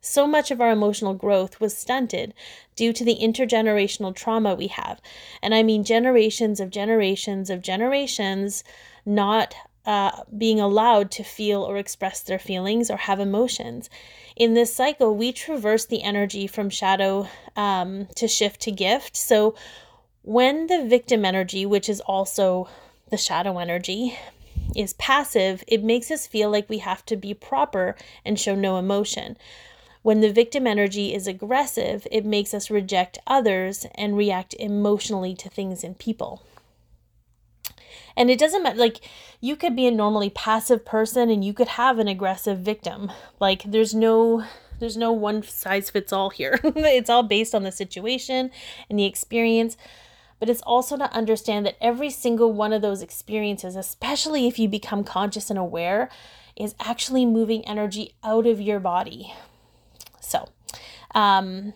So 0.00 0.26
much 0.28 0.52
of 0.52 0.60
our 0.60 0.70
emotional 0.70 1.14
growth 1.14 1.60
was 1.60 1.76
stunted 1.76 2.32
due 2.76 2.92
to 2.92 3.04
the 3.04 3.18
intergenerational 3.20 4.14
trauma 4.14 4.54
we 4.54 4.68
have. 4.68 5.00
And 5.42 5.54
I 5.54 5.64
mean 5.64 5.82
generations 5.82 6.60
of 6.60 6.70
generations 6.70 7.50
of 7.50 7.62
generations 7.62 8.62
not 9.04 9.54
uh, 9.88 10.22
being 10.36 10.60
allowed 10.60 11.10
to 11.10 11.24
feel 11.24 11.62
or 11.62 11.78
express 11.78 12.20
their 12.20 12.38
feelings 12.38 12.90
or 12.90 12.98
have 12.98 13.18
emotions. 13.18 13.88
In 14.36 14.52
this 14.52 14.72
cycle, 14.74 15.16
we 15.16 15.32
traverse 15.32 15.86
the 15.86 16.02
energy 16.02 16.46
from 16.46 16.68
shadow 16.68 17.26
um, 17.56 18.06
to 18.16 18.28
shift 18.28 18.60
to 18.60 18.70
gift. 18.70 19.16
So, 19.16 19.54
when 20.20 20.66
the 20.66 20.84
victim 20.84 21.24
energy, 21.24 21.64
which 21.64 21.88
is 21.88 22.00
also 22.00 22.68
the 23.08 23.16
shadow 23.16 23.56
energy, 23.56 24.18
is 24.76 24.92
passive, 24.92 25.64
it 25.66 25.82
makes 25.82 26.10
us 26.10 26.26
feel 26.26 26.50
like 26.50 26.68
we 26.68 26.78
have 26.78 27.06
to 27.06 27.16
be 27.16 27.32
proper 27.32 27.96
and 28.26 28.38
show 28.38 28.54
no 28.54 28.76
emotion. 28.76 29.38
When 30.02 30.20
the 30.20 30.30
victim 30.30 30.66
energy 30.66 31.14
is 31.14 31.26
aggressive, 31.26 32.06
it 32.12 32.26
makes 32.26 32.52
us 32.52 32.70
reject 32.70 33.16
others 33.26 33.86
and 33.94 34.18
react 34.18 34.52
emotionally 34.58 35.34
to 35.36 35.48
things 35.48 35.82
and 35.82 35.98
people. 35.98 36.42
And 38.16 38.30
it 38.30 38.38
doesn't 38.38 38.62
matter, 38.62 38.78
like, 38.78 39.00
you 39.40 39.56
could 39.56 39.76
be 39.76 39.86
a 39.86 39.90
normally 39.90 40.30
passive 40.30 40.84
person 40.84 41.30
and 41.30 41.44
you 41.44 41.52
could 41.52 41.68
have 41.68 41.98
an 41.98 42.08
aggressive 42.08 42.58
victim. 42.58 43.10
Like, 43.40 43.62
there's 43.64 43.94
no. 43.94 44.44
There's 44.80 44.96
no 44.96 45.10
one 45.10 45.42
size 45.42 45.90
fits 45.90 46.12
all 46.12 46.30
here. 46.30 46.60
it's 46.62 47.10
all 47.10 47.24
based 47.24 47.52
on 47.52 47.64
the 47.64 47.72
situation 47.72 48.52
and 48.88 48.96
the 48.96 49.06
experience 49.06 49.76
but 50.38 50.48
it's 50.48 50.62
also 50.62 50.96
to 50.96 51.12
understand 51.12 51.66
that 51.66 51.76
every 51.80 52.10
single 52.10 52.52
one 52.52 52.72
of 52.72 52.82
those 52.82 53.02
experiences, 53.02 53.76
especially 53.76 54.46
if 54.46 54.58
you 54.58 54.68
become 54.68 55.04
conscious 55.04 55.50
and 55.50 55.58
aware, 55.58 56.08
is 56.56 56.74
actually 56.80 57.26
moving 57.26 57.64
energy 57.66 58.14
out 58.22 58.46
of 58.46 58.60
your 58.60 58.80
body. 58.80 59.32
So, 60.20 60.48
um, 61.14 61.72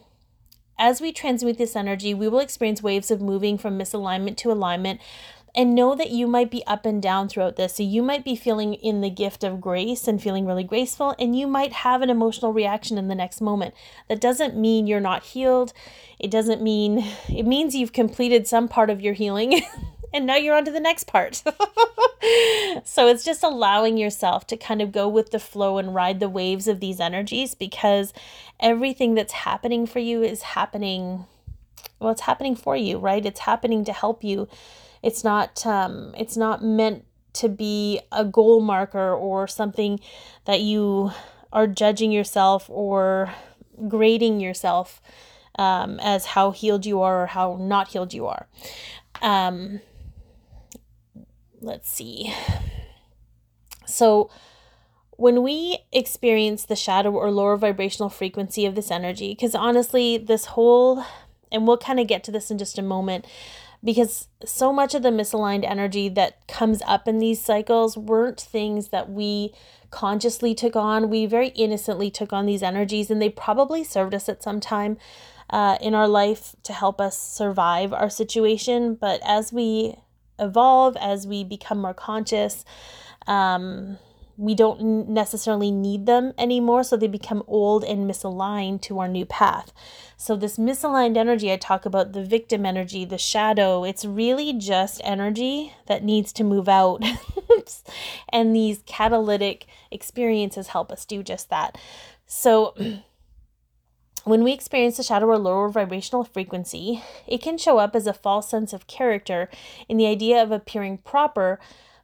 as 0.79 1.01
we 1.01 1.13
transmute 1.13 1.59
this 1.59 1.77
energy, 1.77 2.15
we 2.15 2.29
will 2.29 2.41
experience 2.41 2.83
waves 2.83 3.11
of 3.11 3.21
moving 3.21 3.59
from 3.59 3.79
misalignment 3.79 4.37
to 4.39 4.51
alignment, 4.51 5.01
and 5.55 5.75
know 5.75 5.95
that 5.95 6.11
you 6.11 6.27
might 6.27 6.51
be 6.51 6.67
up 6.67 6.87
and 6.87 7.03
down 7.03 7.29
throughout 7.29 7.57
this. 7.57 7.77
So 7.77 7.83
you 7.83 8.03
might 8.03 8.25
be 8.25 8.35
feeling 8.35 8.75
in 8.75 9.03
the 9.03 9.11
gift 9.11 9.45
of 9.45 9.61
grace 9.61 10.09
and 10.09 10.23
feeling 10.23 10.47
really 10.47 10.65
graceful, 10.65 11.15
and 11.19 11.39
you 11.39 11.47
might 11.47 11.73
have 11.73 12.01
an 12.01 12.11
emotional 12.11 12.53
reaction 12.53 12.97
in 12.97 13.09
the 13.09 13.15
next 13.15 13.41
moment. 13.41 13.75
That 14.09 14.21
doesn't 14.21 14.57
mean 14.57 14.87
you're 14.87 15.01
not 15.01 15.25
healed. 15.25 15.73
It 16.19 16.31
doesn't 16.31 16.63
mean, 16.63 17.05
it 17.29 17.45
means 17.45 17.75
you've 17.75 17.93
completed 17.93 18.47
some 18.47 18.69
part 18.69 18.91
of 18.91 19.01
your 19.01 19.15
healing. 19.15 19.61
and 20.13 20.27
now 20.27 20.37
you're 20.37 20.57
on 20.57 20.65
to 20.65 20.71
the 20.71 20.81
next 20.81 21.05
part. 21.05 21.43
so 22.85 23.09
it's 23.09 23.25
just 23.25 23.43
allowing 23.43 23.97
yourself 23.99 24.47
to 24.47 24.57
kind 24.57 24.81
of 24.81 24.93
go 24.93 25.09
with 25.09 25.33
the 25.33 25.41
flow 25.41 25.79
and 25.79 25.95
ride 25.95 26.21
the 26.21 26.29
waves 26.29 26.69
of 26.69 26.81
these 26.81 27.01
energies 27.01 27.55
because 27.55 28.13
everything 28.61 29.15
that's 29.15 29.33
happening 29.33 29.87
for 29.87 29.99
you 29.99 30.23
is 30.23 30.43
happening 30.43 31.25
well 31.99 32.13
it's 32.13 32.23
happening 32.23 32.55
for 32.55 32.77
you 32.77 32.99
right 32.99 33.27
it's 33.27 33.41
happening 33.41 33.85
to 33.85 33.93
help 33.93 34.23
you 34.23 34.49
it's 35.03 35.25
not 35.25 35.65
um, 35.67 36.15
it's 36.17 36.37
not 36.37 36.63
meant 36.63 37.05
to 37.35 37.49
be 37.49 38.01
a 38.11 38.25
goal 38.25 38.61
marker 38.61 39.13
or 39.15 39.49
something 39.49 40.01
that 40.45 40.61
you 40.61 41.13
are 41.53 41.67
judging 41.67 42.13
yourself 42.13 42.69
or 42.69 43.35
grading 43.89 44.41
yourself 44.41 45.01
um, 45.59 45.99
as 46.01 46.27
how 46.27 46.51
healed 46.51 46.87
you 46.87 47.01
are 47.01 47.23
or 47.23 47.27
how 47.27 47.57
not 47.61 47.89
healed 47.89 48.15
you 48.15 48.27
are. 48.27 48.47
Um, 49.21 49.81
let's 51.61 51.91
see. 51.91 52.33
So, 53.87 54.31
when 55.17 55.43
we 55.43 55.79
experience 55.93 56.65
the 56.65 56.75
shadow 56.75 57.13
or 57.13 57.31
lower 57.31 57.57
vibrational 57.57 58.09
frequency 58.09 58.65
of 58.67 58.75
this 58.75 58.91
energy, 58.91 59.33
because 59.33 59.55
honestly, 59.55 60.17
this 60.17 60.47
whole, 60.47 61.05
and 61.53 61.67
we'll 61.67 61.77
kind 61.77 62.01
of 62.01 62.07
get 62.07 62.25
to 62.25 62.33
this 62.33 62.51
in 62.51 62.59
just 62.59 62.79
a 62.79 62.83
moment, 62.83 63.27
because 63.85 64.29
so 64.45 64.73
much 64.73 64.95
of 64.95 65.03
the 65.03 65.11
misaligned 65.11 65.69
energy 65.69 66.09
that 66.09 66.47
comes 66.47 66.83
up 66.87 67.09
in 67.09 67.19
these 67.19 67.43
cycles 67.43 67.97
weren't 67.97 68.41
things 68.41 68.89
that 68.89 69.11
we 69.11 69.53
consciously 69.91 70.55
took 70.55 70.77
on. 70.77 71.11
We 71.11 71.27
very 71.27 71.49
innocently 71.49 72.11
took 72.11 72.33
on 72.33 72.47
these 72.47 72.63
energies, 72.63 73.11
and 73.11 73.21
they 73.21 73.29
probably 73.29 73.85
served 73.85 74.15
us 74.15 74.29
at 74.29 74.43
some 74.43 74.61
time 74.61 74.99
uh, 75.51 75.79
in 75.81 75.95
our 75.95 76.09
life 76.09 76.55
to 76.63 76.73
help 76.73 77.01
us 77.01 77.19
survive 77.19 77.93
our 77.93 78.09
situation. 78.09 78.95
But 78.95 79.21
as 79.25 79.53
we 79.53 79.97
evolve, 80.39 80.97
as 80.97 81.27
we 81.27 81.45
become 81.45 81.79
more 81.79 81.95
conscious, 81.95 82.65
um, 83.27 83.99
we 84.37 84.55
don't 84.55 85.09
necessarily 85.09 85.71
need 85.71 86.07
them 86.07 86.33
anymore, 86.39 86.83
so 86.85 86.97
they 86.97 87.07
become 87.07 87.43
old 87.47 87.85
and 87.85 88.11
misaligned 88.11 88.81
to 88.83 88.99
our 88.99 89.09
new 89.09 89.27
path. 89.27 89.73
So, 90.17 90.37
this 90.37 90.57
misaligned 90.57 91.17
energy, 91.17 91.53
I 91.53 91.57
talk 91.57 91.85
about 91.85 92.13
the 92.13 92.25
victim 92.25 92.65
energy, 92.65 93.05
the 93.05 93.19
shadow, 93.19 93.85
it's 93.85 94.05
really 94.05 94.53
just 94.53 95.01
energy 95.05 95.75
that 95.87 96.05
needs 96.05 96.33
to 96.35 96.45
move 96.45 96.69
out. 96.69 97.03
and 98.29 98.55
these 98.55 98.83
catalytic 98.87 99.67
experiences 99.91 100.69
help 100.69 100.91
us 100.93 101.05
do 101.05 101.23
just 101.23 101.51
that. 101.51 101.77
So, 102.27 102.75
when 104.25 104.45
we 104.45 104.53
experience 104.53 104.97
the 104.97 105.03
shadow 105.03 105.27
or 105.27 105.39
lower 105.39 105.69
vibrational 105.69 106.25
frequency, 106.25 107.03
it 107.27 107.43
can 107.43 107.59
show 107.59 107.79
up 107.79 107.95
as 107.95 108.07
a 108.07 108.15
false 108.15 108.49
sense 108.49 108.73
of 108.73 108.87
character 108.87 109.51
in 109.89 109.97
the 109.97 110.07
idea 110.07 110.43
of 110.43 110.51
appearing 110.51 110.99
proper 110.99 111.59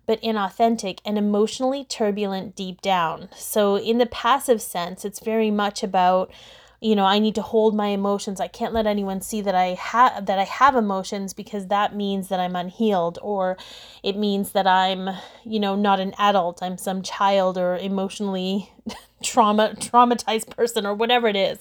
but 0.09 0.21
inauthentic 0.23 1.01
and 1.05 1.19
emotionally 1.19 1.85
turbulent 1.85 2.57
deep 2.57 2.81
down. 2.81 3.29
So, 3.37 3.77
in 3.77 3.99
the 3.99 4.07
passive 4.07 4.63
sense, 4.63 5.05
it's 5.05 5.21
very 5.21 5.51
much 5.51 5.83
about 5.85 6.33
you 6.81 6.95
know 6.95 7.05
i 7.05 7.19
need 7.19 7.35
to 7.35 7.43
hold 7.43 7.75
my 7.75 7.89
emotions. 7.89 8.41
I 8.41 8.49
can't 8.49 8.73
let 8.73 8.87
anyone 8.87 9.21
see 9.21 9.41
that 9.43 9.55
i 9.55 9.75
have 9.75 10.27
that 10.27 10.39
i 10.39 10.45
have 10.45 10.77
emotions 10.77 11.35
because 11.35 11.67
that 11.67 11.95
means 11.95 12.29
that 12.29 12.39
i'm 12.39 12.55
unhealed 12.55 13.19
or 13.21 13.59
it 14.05 14.17
means 14.17 14.53
that 14.53 14.67
i'm 14.67 15.11
you 15.45 15.59
know 15.61 15.75
not 15.75 15.99
an 16.01 16.15
adult. 16.19 16.63
I'm 16.63 16.79
some 16.79 17.03
child 17.03 17.59
or 17.59 17.77
emotionally 17.77 18.73
trauma 19.25 19.75
traumatized 19.77 20.51
person 20.57 20.87
or 20.87 20.95
whatever 20.95 21.27
it 21.27 21.37
is. 21.37 21.59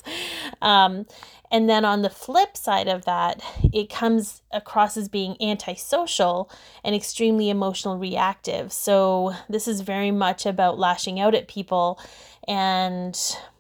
Um, 0.61 1.07
and 1.51 1.69
then 1.69 1.85
on 1.85 2.01
the 2.01 2.09
flip 2.09 2.57
side 2.57 2.87
of 2.87 3.05
that, 3.05 3.41
it 3.73 3.89
comes 3.89 4.41
across 4.51 4.97
as 4.97 5.07
being 5.07 5.37
antisocial 5.41 6.51
and 6.83 6.93
extremely 6.95 7.49
emotional 7.49 7.97
reactive. 7.97 8.73
So 8.73 9.33
this 9.49 9.67
is 9.67 9.81
very 9.81 10.11
much 10.11 10.45
about 10.45 10.77
lashing 10.77 11.19
out 11.19 11.35
at 11.35 11.47
people 11.47 11.99
and 12.47 13.17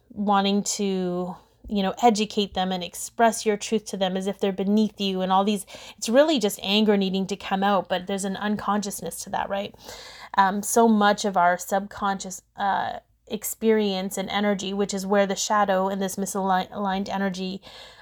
wanting 0.09 0.63
to 0.63 1.35
you 1.69 1.83
know 1.83 1.93
educate 2.01 2.53
them 2.53 2.71
and 2.71 2.83
express 2.83 3.45
your 3.45 3.57
truth 3.57 3.85
to 3.85 3.97
them 3.97 4.15
as 4.15 4.25
if 4.25 4.39
they're 4.39 4.53
beneath 4.53 5.01
you 5.01 5.21
and 5.21 5.33
all 5.33 5.43
these 5.43 5.65
it's 5.97 6.07
really 6.07 6.39
just 6.39 6.59
anger 6.63 6.95
needing 6.95 7.27
to 7.27 7.35
come 7.35 7.61
out 7.61 7.89
but 7.89 8.07
there's 8.07 8.23
an 8.23 8.37
unconsciousness 8.37 9.21
to 9.21 9.29
that 9.29 9.49
right 9.49 9.75
um, 10.37 10.63
so 10.63 10.87
much 10.87 11.25
of 11.25 11.35
our 11.35 11.57
subconscious 11.57 12.41
uh, 12.55 12.99
experience 13.27 14.17
and 14.17 14.29
energy, 14.29 14.73
which 14.73 14.93
is 14.93 15.05
where 15.05 15.25
the 15.25 15.35
shadow 15.35 15.87
and 15.87 16.01
this 16.01 16.15
misaligned 16.15 17.09
energy 17.09 17.61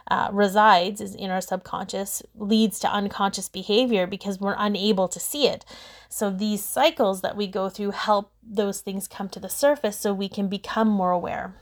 uh, 0.10 0.30
resides, 0.32 1.02
is 1.02 1.16
in 1.16 1.32
our 1.32 1.42
subconscious, 1.42 2.22
leads 2.36 2.80
to 2.80 2.92
unconscious 2.92 3.50
behavior 3.50 4.06
because 4.06 4.40
we're 4.40 4.56
unable 4.58 5.08
to 5.08 5.20
see 5.20 5.48
it. 5.48 5.66
So 6.10 6.30
these 6.30 6.64
cycles 6.64 7.22
that 7.22 7.36
we 7.36 7.48
go 7.48 7.70
through 7.70 7.92
help 7.92 8.32
those 8.44 8.82
things 8.82 9.08
come 9.08 9.30
to 9.30 9.40
the 9.40 9.50
surface 9.50 9.98
so 9.98 10.14
we 10.14 10.30
can 10.30 10.48
become 10.48 10.88
more 10.88 11.12
aware. 11.12 11.56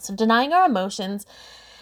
So 0.00 0.14
denying 0.14 0.52
our 0.52 0.66
emotions 0.66 1.26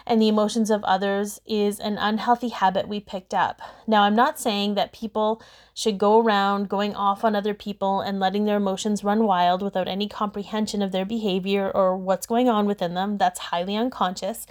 and 0.09 0.19
the 0.19 0.27
emotions 0.27 0.71
of 0.71 0.83
others 0.85 1.39
is 1.45 1.79
an 1.79 1.99
unhealthy 1.99 2.49
habit 2.49 2.87
we 2.87 2.99
picked 2.99 3.31
up. 3.31 3.61
Now, 3.85 4.01
I'm 4.01 4.15
not 4.15 4.39
saying 4.39 4.73
that 4.73 4.91
people 4.91 5.39
should 5.75 5.99
go 5.99 6.19
around 6.19 6.67
going 6.67 6.95
off 6.95 7.23
on 7.23 7.35
other 7.35 7.53
people 7.53 8.01
and 8.01 8.19
letting 8.19 8.45
their 8.45 8.57
emotions 8.57 9.03
run 9.03 9.23
wild 9.23 9.61
without 9.61 9.87
any 9.87 10.09
comprehension 10.09 10.81
of 10.81 10.91
their 10.91 11.05
behavior 11.05 11.69
or 11.69 11.95
what's 11.95 12.25
going 12.25 12.49
on 12.49 12.65
within 12.65 12.95
them. 12.95 13.19
That's 13.19 13.39
highly 13.39 13.75
unconscious. 13.75 14.47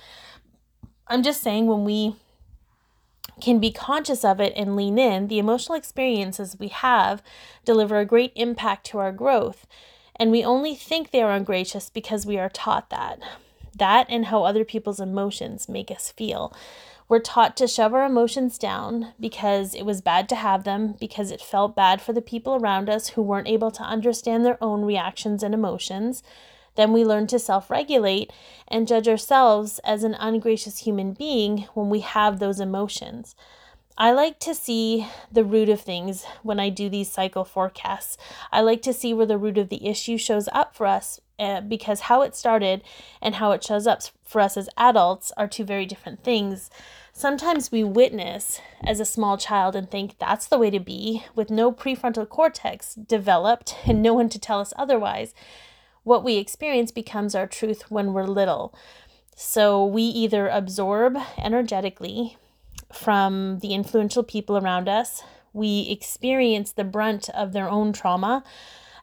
I'm 1.08 1.24
just 1.24 1.42
saying 1.42 1.66
when 1.66 1.84
we 1.84 2.14
can 3.40 3.58
be 3.58 3.72
conscious 3.72 4.24
of 4.24 4.40
it 4.40 4.52
and 4.54 4.76
lean 4.76 4.96
in, 4.96 5.26
the 5.26 5.40
emotional 5.40 5.76
experiences 5.76 6.56
we 6.60 6.68
have 6.68 7.20
deliver 7.64 7.98
a 7.98 8.04
great 8.04 8.32
impact 8.36 8.86
to 8.86 8.98
our 8.98 9.10
growth. 9.10 9.66
And 10.14 10.30
we 10.30 10.44
only 10.44 10.76
think 10.76 11.10
they 11.10 11.22
are 11.22 11.32
ungracious 11.32 11.90
because 11.90 12.26
we 12.26 12.38
are 12.38 12.48
taught 12.48 12.90
that 12.90 13.20
that 13.78 14.06
and 14.08 14.26
how 14.26 14.44
other 14.44 14.64
people's 14.64 15.00
emotions 15.00 15.68
make 15.68 15.90
us 15.90 16.12
feel. 16.12 16.54
We're 17.08 17.20
taught 17.20 17.56
to 17.56 17.66
shove 17.66 17.94
our 17.94 18.04
emotions 18.04 18.58
down 18.58 19.14
because 19.18 19.74
it 19.74 19.84
was 19.84 20.02
bad 20.02 20.28
to 20.28 20.36
have 20.36 20.64
them, 20.64 20.94
because 21.00 21.30
it 21.30 21.40
felt 21.40 21.74
bad 21.74 22.02
for 22.02 22.12
the 22.12 22.20
people 22.20 22.56
around 22.56 22.90
us 22.90 23.10
who 23.10 23.22
weren't 23.22 23.48
able 23.48 23.70
to 23.70 23.82
understand 23.82 24.44
their 24.44 24.62
own 24.62 24.84
reactions 24.84 25.42
and 25.42 25.54
emotions. 25.54 26.22
Then 26.74 26.92
we 26.92 27.06
learn 27.06 27.26
to 27.28 27.38
self 27.38 27.70
regulate 27.70 28.30
and 28.68 28.86
judge 28.86 29.08
ourselves 29.08 29.80
as 29.84 30.04
an 30.04 30.14
ungracious 30.14 30.80
human 30.80 31.14
being 31.14 31.66
when 31.72 31.88
we 31.88 32.00
have 32.00 32.38
those 32.38 32.60
emotions. 32.60 33.34
I 33.96 34.12
like 34.12 34.38
to 34.40 34.54
see 34.54 35.08
the 35.32 35.44
root 35.44 35.70
of 35.70 35.80
things 35.80 36.24
when 36.42 36.60
I 36.60 36.68
do 36.68 36.88
these 36.88 37.10
cycle 37.10 37.44
forecasts. 37.44 38.16
I 38.52 38.60
like 38.60 38.82
to 38.82 38.92
see 38.92 39.12
where 39.14 39.26
the 39.26 39.38
root 39.38 39.58
of 39.58 39.70
the 39.70 39.88
issue 39.88 40.18
shows 40.18 40.48
up 40.52 40.76
for 40.76 40.86
us 40.86 41.20
uh, 41.38 41.60
because 41.60 42.00
how 42.02 42.22
it 42.22 42.34
started 42.34 42.82
and 43.22 43.36
how 43.36 43.52
it 43.52 43.62
shows 43.62 43.86
up 43.86 44.02
for 44.24 44.40
us 44.40 44.56
as 44.56 44.68
adults 44.76 45.32
are 45.36 45.48
two 45.48 45.64
very 45.64 45.86
different 45.86 46.22
things. 46.22 46.70
Sometimes 47.12 47.72
we 47.72 47.82
witness 47.82 48.60
as 48.84 49.00
a 49.00 49.04
small 49.04 49.36
child 49.36 49.74
and 49.74 49.90
think 49.90 50.18
that's 50.18 50.46
the 50.46 50.58
way 50.58 50.70
to 50.70 50.78
be 50.78 51.24
with 51.34 51.50
no 51.50 51.72
prefrontal 51.72 52.28
cortex 52.28 52.94
developed 52.94 53.76
and 53.86 54.02
no 54.02 54.14
one 54.14 54.28
to 54.28 54.38
tell 54.38 54.60
us 54.60 54.72
otherwise. 54.76 55.34
What 56.04 56.24
we 56.24 56.36
experience 56.36 56.90
becomes 56.92 57.34
our 57.34 57.46
truth 57.46 57.90
when 57.90 58.12
we're 58.12 58.26
little. 58.26 58.74
So 59.34 59.84
we 59.84 60.02
either 60.02 60.48
absorb 60.48 61.16
energetically 61.36 62.36
from 62.92 63.58
the 63.60 63.74
influential 63.74 64.22
people 64.22 64.56
around 64.56 64.88
us, 64.88 65.22
we 65.52 65.88
experience 65.90 66.72
the 66.72 66.84
brunt 66.84 67.28
of 67.30 67.52
their 67.52 67.68
own 67.68 67.92
trauma, 67.92 68.44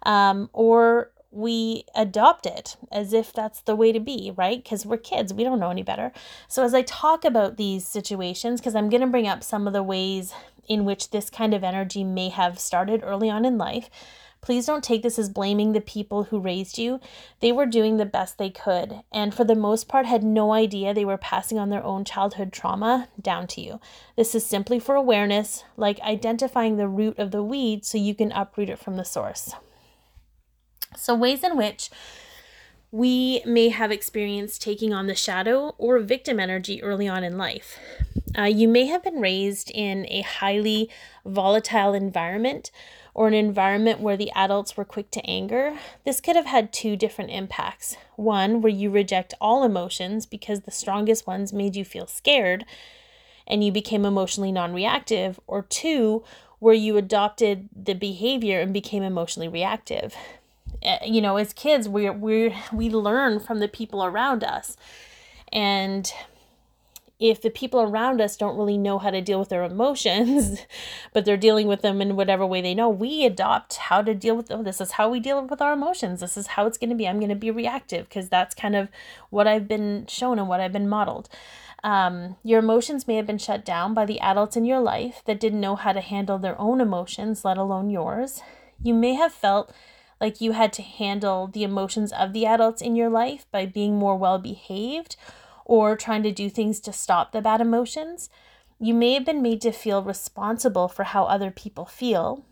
um, 0.03 0.49
or 0.53 1.11
we 1.35 1.83
adopt 1.93 2.45
it 2.45 2.77
as 2.91 3.11
if 3.11 3.33
that's 3.33 3.59
the 3.59 3.75
way 3.75 3.91
to 3.91 3.99
be, 3.99 4.31
right? 4.35 4.63
Because 4.63 4.85
we're 4.85 4.97
kids, 4.97 5.33
we 5.33 5.43
don't 5.43 5.59
know 5.59 5.69
any 5.69 5.83
better. 5.83 6.13
So, 6.47 6.63
as 6.63 6.73
I 6.73 6.81
talk 6.81 7.25
about 7.25 7.57
these 7.57 7.85
situations, 7.85 8.61
because 8.61 8.75
I'm 8.75 8.89
going 8.89 9.01
to 9.01 9.07
bring 9.07 9.27
up 9.27 9.43
some 9.43 9.67
of 9.67 9.73
the 9.73 9.83
ways 9.83 10.33
in 10.67 10.85
which 10.85 11.09
this 11.09 11.29
kind 11.29 11.53
of 11.53 11.63
energy 11.63 12.03
may 12.03 12.29
have 12.29 12.57
started 12.57 13.01
early 13.03 13.29
on 13.29 13.43
in 13.43 13.57
life, 13.57 13.89
please 14.39 14.65
don't 14.65 14.83
take 14.83 15.03
this 15.03 15.19
as 15.19 15.27
blaming 15.27 15.73
the 15.73 15.81
people 15.81 16.25
who 16.25 16.39
raised 16.39 16.77
you. 16.77 17.01
They 17.41 17.51
were 17.51 17.65
doing 17.65 17.97
the 17.97 18.05
best 18.05 18.37
they 18.37 18.49
could, 18.49 19.01
and 19.11 19.33
for 19.33 19.43
the 19.43 19.55
most 19.55 19.89
part, 19.89 20.05
had 20.05 20.23
no 20.23 20.53
idea 20.53 20.93
they 20.93 21.03
were 21.03 21.17
passing 21.17 21.59
on 21.59 21.69
their 21.69 21.83
own 21.83 22.05
childhood 22.05 22.53
trauma 22.53 23.09
down 23.21 23.47
to 23.47 23.61
you. 23.61 23.81
This 24.15 24.35
is 24.35 24.45
simply 24.45 24.79
for 24.79 24.95
awareness, 24.95 25.65
like 25.75 25.99
identifying 25.99 26.77
the 26.77 26.87
root 26.87 27.19
of 27.19 27.31
the 27.31 27.43
weed 27.43 27.83
so 27.83 27.97
you 27.97 28.15
can 28.15 28.31
uproot 28.31 28.69
it 28.69 28.79
from 28.79 28.95
the 28.95 29.03
source. 29.03 29.53
So, 30.97 31.15
ways 31.15 31.43
in 31.43 31.57
which 31.57 31.89
we 32.91 33.41
may 33.45 33.69
have 33.69 33.91
experienced 33.91 34.61
taking 34.61 34.93
on 34.93 35.07
the 35.07 35.15
shadow 35.15 35.75
or 35.77 35.99
victim 35.99 36.39
energy 36.39 36.81
early 36.81 37.07
on 37.07 37.23
in 37.23 37.37
life. 37.37 37.77
Uh, 38.37 38.43
you 38.43 38.67
may 38.67 38.85
have 38.85 39.03
been 39.03 39.19
raised 39.19 39.71
in 39.71 40.05
a 40.09 40.21
highly 40.21 40.89
volatile 41.25 41.93
environment 41.93 42.71
or 43.13 43.27
an 43.27 43.33
environment 43.33 43.99
where 43.99 44.17
the 44.17 44.31
adults 44.31 44.75
were 44.75 44.85
quick 44.85 45.09
to 45.11 45.25
anger. 45.25 45.77
This 46.05 46.21
could 46.21 46.35
have 46.35 46.45
had 46.45 46.71
two 46.71 46.95
different 46.95 47.31
impacts. 47.31 47.95
One, 48.15 48.61
where 48.61 48.71
you 48.71 48.89
reject 48.89 49.33
all 49.39 49.63
emotions 49.63 50.25
because 50.25 50.61
the 50.61 50.71
strongest 50.71 51.25
ones 51.25 51.53
made 51.53 51.75
you 51.75 51.85
feel 51.85 52.07
scared 52.07 52.65
and 53.47 53.63
you 53.63 53.71
became 53.71 54.05
emotionally 54.05 54.51
non 54.51 54.73
reactive, 54.73 55.39
or 55.47 55.61
two, 55.63 56.23
where 56.59 56.73
you 56.73 56.97
adopted 56.97 57.69
the 57.75 57.93
behavior 57.93 58.59
and 58.59 58.73
became 58.73 59.03
emotionally 59.03 59.47
reactive. 59.47 60.15
Eh, 60.81 61.05
you 61.05 61.21
know 61.21 61.37
as 61.37 61.53
kids 61.53 61.87
we 61.87 62.09
we 62.09 62.55
we 62.71 62.89
learn 62.89 63.39
from 63.39 63.59
the 63.59 63.67
people 63.67 64.03
around 64.03 64.43
us. 64.43 64.77
And 65.51 66.11
if 67.19 67.41
the 67.41 67.49
people 67.49 67.81
around 67.81 68.19
us 68.19 68.35
don't 68.35 68.57
really 68.57 68.77
know 68.77 68.99
how 68.99 69.09
to 69.09 69.21
deal 69.21 69.39
with 69.39 69.47
their 69.47 69.63
emotions 69.63 70.59
but 71.13 71.23
they're 71.23 71.37
dealing 71.37 71.65
with 71.65 71.81
them 71.81 72.01
in 72.01 72.17
whatever 72.17 72.45
way 72.45 72.59
they 72.59 72.75
know 72.75 72.89
we 72.89 73.25
adopt 73.25 73.77
how 73.77 74.01
to 74.01 74.13
deal 74.13 74.35
with 74.35 74.47
them 74.47 74.63
this 74.63 74.81
is 74.81 74.91
how 74.91 75.09
we 75.09 75.19
deal 75.19 75.41
with 75.41 75.61
our 75.61 75.73
emotions. 75.73 76.19
This 76.19 76.35
is 76.37 76.47
how 76.47 76.67
it's 76.67 76.77
going 76.77 76.89
to 76.89 76.95
be. 76.95 77.07
I'm 77.07 77.19
going 77.19 77.29
to 77.29 77.35
be 77.35 77.51
reactive 77.51 78.09
because 78.09 78.29
that's 78.29 78.55
kind 78.55 78.75
of 78.75 78.89
what 79.29 79.47
i've 79.47 79.67
been 79.67 80.05
shown 80.07 80.39
and 80.39 80.47
what 80.47 80.59
i've 80.59 80.73
been 80.73 80.89
modeled. 80.89 81.29
Um, 81.83 82.37
your 82.43 82.59
emotions 82.59 83.07
may 83.07 83.15
have 83.15 83.27
been 83.27 83.37
shut 83.37 83.63
down 83.63 83.93
by 83.93 84.05
the 84.05 84.19
adults 84.19 84.57
in 84.57 84.65
your 84.65 84.79
life 84.79 85.21
that 85.25 85.39
didn't 85.39 85.61
know 85.61 85.75
how 85.75 85.93
to 85.93 86.01
handle 86.01 86.39
their 86.39 86.59
own 86.59 86.81
emotions 86.81 87.45
let 87.45 87.57
alone 87.57 87.89
yours. 87.89 88.41
You 88.81 88.93
may 88.93 89.13
have 89.13 89.31
felt 89.31 89.71
like 90.25 90.41
you 90.41 90.53
had 90.53 90.73
to 90.73 90.81
handle 90.81 91.45
the 91.45 91.61
emotions 91.61 92.11
of 92.11 92.33
the 92.33 92.47
adults 92.47 92.81
in 92.81 92.95
your 92.95 93.11
life 93.11 93.45
by 93.51 93.63
being 93.63 93.95
more 93.95 94.17
well 94.17 94.39
behaved 94.39 95.15
or 95.65 95.95
trying 95.95 96.23
to 96.23 96.31
do 96.31 96.49
things 96.49 96.79
to 96.79 96.91
stop 96.91 97.31
the 97.31 97.41
bad 97.41 97.61
emotions. 97.61 98.27
You 98.79 98.95
may 98.95 99.13
have 99.13 99.25
been 99.25 99.43
made 99.43 99.61
to 99.61 99.71
feel 99.71 100.01
responsible 100.01 100.87
for 100.87 101.03
how 101.03 101.25
other 101.25 101.51
people 101.51 101.85
feel. 101.85 102.43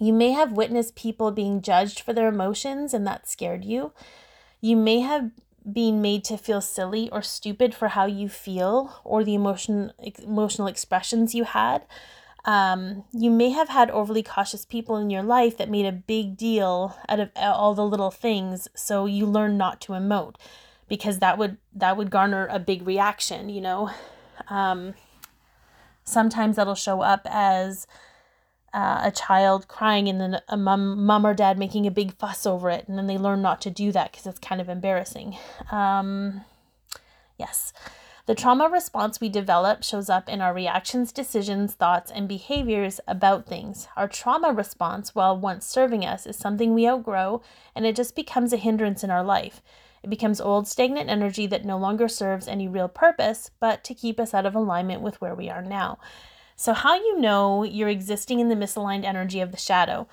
You 0.00 0.12
may 0.12 0.32
have 0.32 0.50
witnessed 0.50 0.96
people 0.96 1.30
being 1.30 1.62
judged 1.62 2.00
for 2.00 2.12
their 2.12 2.26
emotions 2.26 2.92
and 2.92 3.06
that 3.06 3.28
scared 3.28 3.64
you. 3.64 3.92
You 4.60 4.76
may 4.76 5.00
have 5.02 5.30
been 5.72 6.02
made 6.02 6.24
to 6.24 6.36
feel 6.36 6.60
silly 6.60 7.08
or 7.10 7.22
stupid 7.22 7.76
for 7.76 7.88
how 7.88 8.06
you 8.06 8.28
feel 8.28 9.00
or 9.04 9.22
the 9.22 9.34
emotion 9.36 9.92
emotional 10.18 10.66
expressions 10.66 11.32
you 11.32 11.44
had 11.44 11.86
Um, 12.46 13.04
you 13.12 13.30
may 13.30 13.50
have 13.50 13.68
had 13.68 13.90
overly 13.90 14.22
cautious 14.22 14.64
people 14.64 14.96
in 14.96 15.10
your 15.10 15.24
life 15.24 15.58
that 15.58 15.68
made 15.68 15.84
a 15.84 15.92
big 15.92 16.36
deal 16.36 16.96
out 17.08 17.18
of 17.18 17.30
all 17.36 17.74
the 17.74 17.84
little 17.84 18.12
things, 18.12 18.68
so 18.74 19.06
you 19.06 19.26
learn 19.26 19.58
not 19.58 19.80
to 19.82 19.92
emote 19.92 20.36
because 20.88 21.18
that 21.18 21.38
would 21.38 21.58
that 21.74 21.96
would 21.96 22.10
garner 22.10 22.46
a 22.46 22.60
big 22.60 22.86
reaction, 22.86 23.48
you 23.48 23.60
know. 23.60 23.90
Um, 24.48 24.94
sometimes 26.04 26.54
that'll 26.54 26.76
show 26.76 27.00
up 27.00 27.26
as 27.28 27.88
uh, 28.72 29.00
a 29.02 29.10
child 29.10 29.66
crying 29.66 30.08
and 30.08 30.20
then 30.20 30.40
a 30.48 30.56
mom, 30.56 31.04
mom 31.04 31.26
or 31.26 31.34
dad 31.34 31.58
making 31.58 31.86
a 31.86 31.90
big 31.90 32.14
fuss 32.16 32.46
over 32.46 32.70
it, 32.70 32.86
and 32.86 32.96
then 32.96 33.08
they 33.08 33.18
learn 33.18 33.42
not 33.42 33.60
to 33.62 33.70
do 33.70 33.90
that 33.90 34.12
because 34.12 34.26
it's 34.26 34.38
kind 34.38 34.60
of 34.60 34.68
embarrassing. 34.68 35.36
Um, 35.72 36.42
yes. 37.38 37.72
The 38.26 38.34
trauma 38.34 38.68
response 38.68 39.20
we 39.20 39.28
develop 39.28 39.84
shows 39.84 40.10
up 40.10 40.28
in 40.28 40.40
our 40.40 40.52
reactions, 40.52 41.12
decisions, 41.12 41.74
thoughts, 41.74 42.10
and 42.10 42.26
behaviors 42.26 42.98
about 43.06 43.46
things. 43.46 43.86
Our 43.96 44.08
trauma 44.08 44.52
response, 44.52 45.14
while 45.14 45.38
once 45.38 45.64
serving 45.64 46.04
us, 46.04 46.26
is 46.26 46.36
something 46.36 46.74
we 46.74 46.88
outgrow 46.88 47.40
and 47.76 47.86
it 47.86 47.94
just 47.94 48.16
becomes 48.16 48.52
a 48.52 48.56
hindrance 48.56 49.04
in 49.04 49.12
our 49.12 49.22
life. 49.22 49.62
It 50.02 50.10
becomes 50.10 50.40
old, 50.40 50.66
stagnant 50.66 51.08
energy 51.08 51.46
that 51.46 51.64
no 51.64 51.78
longer 51.78 52.08
serves 52.08 52.48
any 52.48 52.66
real 52.66 52.88
purpose 52.88 53.52
but 53.60 53.84
to 53.84 53.94
keep 53.94 54.18
us 54.18 54.34
out 54.34 54.44
of 54.44 54.56
alignment 54.56 55.02
with 55.02 55.20
where 55.20 55.34
we 55.34 55.48
are 55.48 55.62
now. 55.62 56.00
So, 56.56 56.72
how 56.72 56.96
you 56.96 57.20
know 57.20 57.62
you're 57.62 57.88
existing 57.88 58.40
in 58.40 58.48
the 58.48 58.56
misaligned 58.56 59.04
energy 59.04 59.40
of 59.40 59.52
the 59.52 59.56
shadow? 59.56 60.08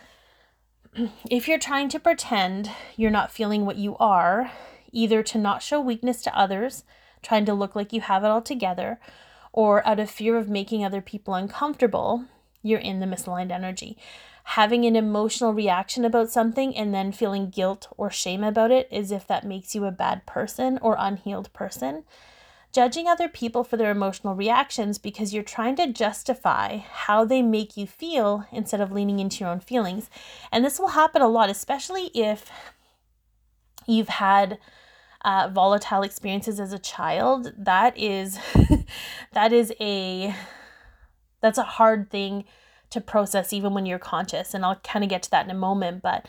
if 1.32 1.48
you're 1.48 1.58
trying 1.58 1.90
to 1.90 2.00
pretend 2.00 2.70
you're 2.96 3.10
not 3.10 3.32
feeling 3.32 3.66
what 3.66 3.78
you 3.78 3.98
are, 3.98 4.52
either 4.92 5.24
to 5.24 5.40
not 5.40 5.64
show 5.64 5.82
weakness 5.82 6.22
to 6.22 6.38
others, 6.38 6.84
trying 7.24 7.46
to 7.46 7.54
look 7.54 7.76
like 7.76 7.94
you 7.94 8.02
have 8.02 8.24
it 8.24 8.28
all 8.28 8.42
together, 8.42 9.00
or 9.52 9.86
out 9.88 10.00
of 10.00 10.12
fear 10.12 10.38
of 10.38 10.50
making 10.50 10.84
other 10.84 11.02
people 11.02 11.34
uncomfortable, 11.34 12.26
you're 12.62 12.80
in 12.80 13.00
the 13.00 13.06
misaligned 13.06 13.52
energy. 13.52 13.98
Having 14.46 14.86
an 14.86 14.96
emotional 14.96 15.54
reaction 15.54 16.04
about 16.04 16.30
something 16.30 16.76
and 16.76 16.94
then 16.94 17.12
feeling 17.12 17.50
guilt 17.50 17.88
or 17.96 18.10
shame 18.10 18.44
about 18.44 18.72
it 18.72 18.88
is 18.92 19.12
if 19.12 19.26
that 19.28 19.46
makes 19.46 19.74
you 19.74 19.86
a 19.86 19.92
bad 19.92 20.26
person 20.26 20.78
or 20.82 20.96
unhealed 21.00 21.52
person. 21.54 22.04
Judging 22.74 23.08
other 23.08 23.30
people 23.30 23.64
for 23.64 23.78
their 23.78 23.92
emotional 23.92 24.36
reactions 24.36 24.98
because 24.98 25.34
you're 25.34 25.44
trying 25.44 25.76
to 25.76 25.94
justify 25.94 26.78
how 26.78 27.24
they 27.24 27.42
make 27.42 27.78
you 27.78 27.86
feel 27.86 28.46
instead 28.52 28.82
of 28.82 28.92
leaning 28.92 29.20
into 29.20 29.42
your 29.42 29.50
own 29.50 29.60
feelings. 29.60 30.10
And 30.52 30.66
this 30.66 30.80
will 30.80 30.90
happen 30.90 31.22
a 31.22 31.28
lot, 31.28 31.50
especially 31.50 32.08
if 32.16 32.50
you've 33.86 34.10
had 34.10 34.58
uh, 35.24 35.50
volatile 35.52 36.04
experiences 36.04 36.60
as 36.60 36.74
a 36.74 36.80
child, 36.80 37.54
that 37.58 37.98
is 37.98 38.40
that 39.34 39.54
is 39.54 39.74
a 39.80 40.36
that's 41.42 41.58
a 41.58 41.64
hard 41.64 42.10
thing 42.10 42.46
to 42.90 43.02
process 43.02 43.52
even 43.52 43.74
when 43.74 43.86
you're 43.86 44.00
conscious 44.00 44.54
and 44.54 44.64
I'll 44.64 44.76
kind 44.78 45.04
of 45.04 45.10
get 45.10 45.24
to 45.24 45.32
that 45.32 45.46
in 45.46 45.52
a 45.52 45.56
moment 45.56 46.04
but 46.04 46.28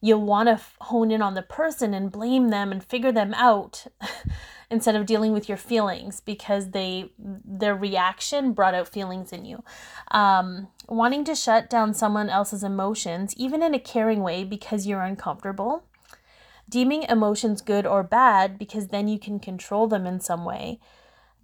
you'll 0.00 0.22
want 0.22 0.48
to 0.48 0.60
hone 0.82 1.10
in 1.10 1.20
on 1.22 1.34
the 1.34 1.42
person 1.42 1.94
and 1.94 2.12
blame 2.12 2.48
them 2.48 2.70
and 2.70 2.82
figure 2.82 3.12
them 3.12 3.34
out 3.34 3.86
instead 4.70 4.94
of 4.94 5.06
dealing 5.06 5.32
with 5.32 5.48
your 5.48 5.58
feelings 5.58 6.20
because 6.20 6.70
they 6.70 7.10
their 7.18 7.74
reaction 7.74 8.52
brought 8.52 8.74
out 8.74 8.88
feelings 8.88 9.32
in 9.32 9.44
you. 9.44 9.62
Um, 10.10 10.68
wanting 10.88 11.24
to 11.24 11.34
shut 11.34 11.70
down 11.70 11.94
someone 11.94 12.28
else's 12.28 12.62
emotions 12.62 13.34
even 13.36 13.62
in 13.62 13.74
a 13.74 13.80
caring 13.80 14.22
way 14.22 14.44
because 14.44 14.86
you're 14.86 15.02
uncomfortable 15.02 15.84
deeming 16.68 17.04
emotions 17.04 17.62
good 17.62 17.86
or 17.86 18.02
bad 18.02 18.58
because 18.58 18.88
then 18.88 19.08
you 19.08 19.18
can 19.18 19.38
control 19.38 19.86
them 19.86 20.06
in 20.06 20.20
some 20.20 20.44
way. 20.44 20.80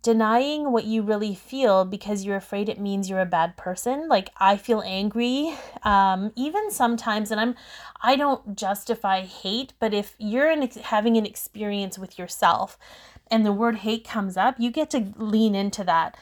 Denying 0.02 0.72
what 0.72 0.84
you 0.84 1.02
really 1.02 1.34
feel 1.34 1.84
because 1.84 2.24
you're 2.24 2.36
afraid 2.36 2.68
it 2.68 2.80
means 2.80 3.08
you're 3.08 3.20
a 3.20 3.26
bad 3.26 3.56
person. 3.56 4.08
Like 4.08 4.30
i 4.38 4.56
feel 4.56 4.82
angry 4.84 5.56
um, 5.84 6.32
even 6.36 6.70
sometimes 6.70 7.30
and 7.30 7.40
i'm 7.40 7.54
i 8.02 8.16
don't 8.16 8.56
justify 8.56 9.20
hate 9.22 9.74
but 9.78 9.94
if 9.94 10.14
you're 10.18 10.50
in, 10.50 10.68
having 10.82 11.16
an 11.16 11.26
experience 11.26 11.98
with 11.98 12.18
yourself 12.18 12.78
and 13.30 13.46
the 13.46 13.52
word 13.52 13.76
hate 13.76 14.04
comes 14.04 14.36
up 14.36 14.58
you 14.58 14.70
get 14.70 14.90
to 14.90 15.12
lean 15.16 15.54
into 15.54 15.84
that. 15.84 16.16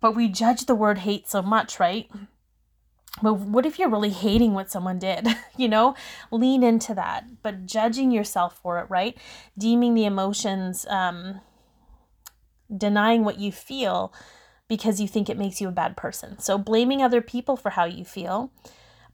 But 0.00 0.16
we 0.16 0.28
judge 0.28 0.66
the 0.66 0.74
word 0.74 0.98
hate 0.98 1.28
so 1.28 1.40
much 1.40 1.78
right 1.78 2.10
but 3.22 3.34
what 3.34 3.66
if 3.66 3.78
you're 3.78 3.88
really 3.88 4.10
hating 4.10 4.54
what 4.54 4.70
someone 4.70 4.98
did? 4.98 5.26
you 5.56 5.68
know, 5.68 5.94
lean 6.30 6.62
into 6.62 6.94
that, 6.94 7.42
but 7.42 7.66
judging 7.66 8.10
yourself 8.10 8.58
for 8.62 8.78
it, 8.78 8.86
right? 8.88 9.16
Deeming 9.56 9.94
the 9.94 10.04
emotions, 10.04 10.86
um, 10.88 11.40
denying 12.74 13.24
what 13.24 13.38
you 13.38 13.52
feel 13.52 14.12
because 14.68 15.00
you 15.00 15.08
think 15.08 15.30
it 15.30 15.38
makes 15.38 15.60
you 15.60 15.68
a 15.68 15.72
bad 15.72 15.96
person. 15.96 16.38
So, 16.38 16.58
blaming 16.58 17.02
other 17.02 17.22
people 17.22 17.56
for 17.56 17.70
how 17.70 17.84
you 17.84 18.04
feel, 18.04 18.52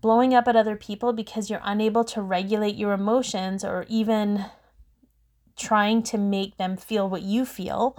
blowing 0.00 0.34
up 0.34 0.48
at 0.48 0.56
other 0.56 0.76
people 0.76 1.12
because 1.12 1.48
you're 1.48 1.60
unable 1.64 2.04
to 2.04 2.20
regulate 2.20 2.74
your 2.74 2.92
emotions 2.92 3.64
or 3.64 3.86
even 3.88 4.46
trying 5.56 6.02
to 6.02 6.18
make 6.18 6.56
them 6.56 6.76
feel 6.76 7.08
what 7.08 7.22
you 7.22 7.46
feel 7.46 7.96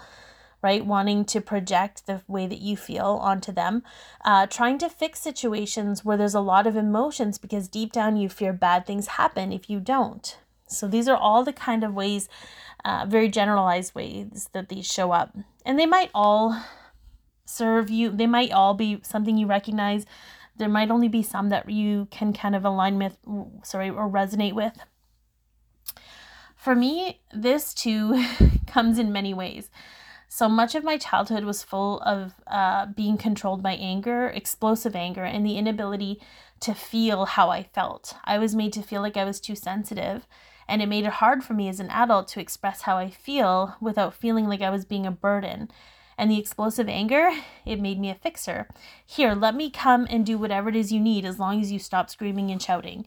right? 0.65 0.83
Wanting 0.83 1.25
to 1.25 1.41
project 1.41 2.07
the 2.07 2.23
way 2.27 2.47
that 2.47 2.59
you 2.59 2.75
feel 2.75 3.19
onto 3.21 3.51
them, 3.51 3.83
uh, 4.25 4.47
trying 4.47 4.79
to 4.79 4.89
fix 4.89 5.19
situations 5.19 6.03
where 6.03 6.17
there's 6.17 6.33
a 6.33 6.39
lot 6.39 6.65
of 6.65 6.75
emotions 6.75 7.37
because 7.37 7.67
deep 7.67 7.91
down 7.91 8.17
you 8.17 8.29
fear 8.29 8.51
bad 8.51 8.87
things 8.87 9.05
happen 9.21 9.51
if 9.51 9.69
you 9.69 9.79
don't. 9.79 10.39
So 10.67 10.87
these 10.87 11.07
are 11.07 11.15
all 11.15 11.43
the 11.43 11.53
kind 11.53 11.83
of 11.83 11.93
ways, 11.93 12.27
uh, 12.83 13.05
very 13.07 13.29
generalized 13.29 13.93
ways 13.93 14.49
that 14.53 14.69
these 14.69 14.91
show 14.91 15.11
up. 15.11 15.37
And 15.63 15.77
they 15.77 15.85
might 15.85 16.09
all 16.15 16.59
serve 17.45 17.91
you, 17.91 18.09
they 18.09 18.25
might 18.25 18.51
all 18.51 18.73
be 18.73 19.01
something 19.03 19.37
you 19.37 19.45
recognize. 19.45 20.07
There 20.57 20.67
might 20.67 20.89
only 20.89 21.09
be 21.09 21.21
some 21.21 21.49
that 21.49 21.69
you 21.69 22.07
can 22.09 22.33
kind 22.33 22.55
of 22.55 22.65
align 22.65 22.97
with, 22.97 23.19
sorry, 23.61 23.91
or 23.91 24.09
resonate 24.09 24.53
with. 24.53 24.73
For 26.55 26.73
me, 26.73 27.21
this 27.31 27.71
too 27.71 28.25
comes 28.65 28.97
in 28.97 29.13
many 29.13 29.35
ways. 29.35 29.69
So 30.35 30.49
much 30.49 30.75
of 30.75 30.83
my 30.83 30.97
childhood 30.97 31.45
was 31.45 31.63
full 31.63 32.01
of 32.01 32.33
uh, 32.45 32.87
being 32.87 33.15
controlled 33.15 33.63
by 33.63 33.75
anger, 33.75 34.27
explosive 34.27 34.93
anger, 34.93 35.23
and 35.23 35.45
the 35.45 35.57
inability 35.57 36.19
to 36.59 36.73
feel 36.73 37.23
how 37.23 37.51
I 37.51 37.63
felt. 37.63 38.17
I 38.25 38.37
was 38.37 38.53
made 38.53 38.73
to 38.73 38.81
feel 38.81 39.01
like 39.01 39.15
I 39.15 39.23
was 39.23 39.39
too 39.39 39.55
sensitive, 39.55 40.27
and 40.67 40.81
it 40.81 40.89
made 40.89 41.05
it 41.05 41.21
hard 41.23 41.45
for 41.45 41.53
me 41.53 41.69
as 41.69 41.79
an 41.79 41.89
adult 41.89 42.27
to 42.29 42.41
express 42.41 42.81
how 42.81 42.97
I 42.97 43.09
feel 43.11 43.77
without 43.79 44.13
feeling 44.13 44.49
like 44.49 44.61
I 44.61 44.71
was 44.71 44.83
being 44.83 45.05
a 45.05 45.09
burden. 45.11 45.71
And 46.17 46.29
the 46.29 46.37
explosive 46.37 46.89
anger, 46.89 47.31
it 47.65 47.79
made 47.79 47.97
me 47.97 48.09
a 48.09 48.15
fixer. 48.15 48.67
Here, 49.05 49.35
let 49.35 49.55
me 49.55 49.69
come 49.69 50.05
and 50.09 50.25
do 50.25 50.37
whatever 50.37 50.67
it 50.67 50.75
is 50.75 50.91
you 50.91 50.99
need 50.99 51.23
as 51.23 51.39
long 51.39 51.61
as 51.61 51.71
you 51.71 51.79
stop 51.79 52.09
screaming 52.09 52.51
and 52.51 52.61
shouting. 52.61 53.05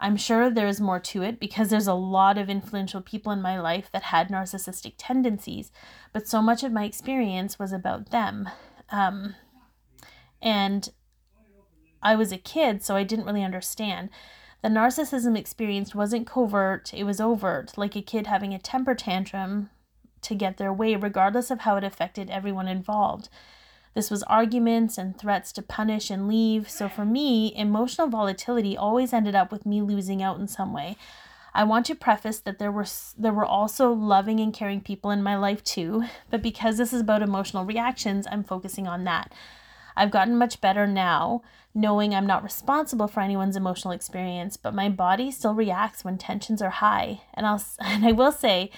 I'm 0.00 0.16
sure 0.16 0.50
there's 0.50 0.80
more 0.80 1.00
to 1.00 1.22
it 1.22 1.38
because 1.38 1.70
there's 1.70 1.86
a 1.86 1.94
lot 1.94 2.36
of 2.36 2.50
influential 2.50 3.00
people 3.00 3.32
in 3.32 3.40
my 3.40 3.60
life 3.60 3.90
that 3.92 4.04
had 4.04 4.28
narcissistic 4.28 4.94
tendencies, 4.98 5.70
but 6.12 6.28
so 6.28 6.42
much 6.42 6.62
of 6.62 6.72
my 6.72 6.84
experience 6.84 7.58
was 7.58 7.72
about 7.72 8.10
them. 8.10 8.48
Um, 8.90 9.34
and 10.42 10.90
I 12.02 12.16
was 12.16 12.32
a 12.32 12.38
kid, 12.38 12.84
so 12.84 12.96
I 12.96 13.04
didn't 13.04 13.24
really 13.24 13.42
understand. 13.42 14.10
The 14.62 14.68
narcissism 14.68 15.36
experienced 15.36 15.94
wasn't 15.94 16.26
covert, 16.26 16.92
it 16.94 17.04
was 17.04 17.20
overt, 17.20 17.76
like 17.76 17.96
a 17.96 18.02
kid 18.02 18.26
having 18.26 18.52
a 18.54 18.58
temper 18.58 18.94
tantrum 18.94 19.70
to 20.22 20.34
get 20.34 20.56
their 20.56 20.72
way, 20.72 20.96
regardless 20.96 21.50
of 21.50 21.60
how 21.60 21.76
it 21.76 21.84
affected 21.84 22.30
everyone 22.30 22.68
involved. 22.68 23.28
This 23.94 24.10
was 24.10 24.22
arguments 24.24 24.98
and 24.98 25.16
threats 25.16 25.52
to 25.52 25.62
punish 25.62 26.10
and 26.10 26.28
leave. 26.28 26.68
So 26.68 26.88
for 26.88 27.04
me, 27.04 27.54
emotional 27.56 28.08
volatility 28.08 28.76
always 28.76 29.12
ended 29.12 29.34
up 29.34 29.52
with 29.52 29.64
me 29.64 29.80
losing 29.80 30.22
out 30.22 30.38
in 30.38 30.48
some 30.48 30.72
way. 30.72 30.96
I 31.54 31.62
want 31.62 31.86
to 31.86 31.94
preface 31.94 32.40
that 32.40 32.58
there 32.58 32.72
were 32.72 32.86
there 33.16 33.32
were 33.32 33.44
also 33.44 33.92
loving 33.92 34.40
and 34.40 34.52
caring 34.52 34.80
people 34.80 35.12
in 35.12 35.22
my 35.22 35.36
life 35.36 35.62
too, 35.62 36.04
but 36.28 36.42
because 36.42 36.76
this 36.76 36.92
is 36.92 37.02
about 37.02 37.22
emotional 37.22 37.64
reactions, 37.64 38.26
I'm 38.28 38.42
focusing 38.42 38.88
on 38.88 39.04
that. 39.04 39.32
I've 39.96 40.10
gotten 40.10 40.36
much 40.36 40.60
better 40.60 40.88
now, 40.88 41.42
knowing 41.72 42.12
I'm 42.12 42.26
not 42.26 42.42
responsible 42.42 43.06
for 43.06 43.20
anyone's 43.20 43.54
emotional 43.54 43.92
experience, 43.92 44.56
but 44.56 44.74
my 44.74 44.88
body 44.88 45.30
still 45.30 45.54
reacts 45.54 46.04
when 46.04 46.18
tensions 46.18 46.60
are 46.60 46.70
high. 46.70 47.22
And 47.34 47.46
I'll 47.46 47.64
and 47.80 48.04
I 48.04 48.10
will 48.10 48.32
say 48.32 48.72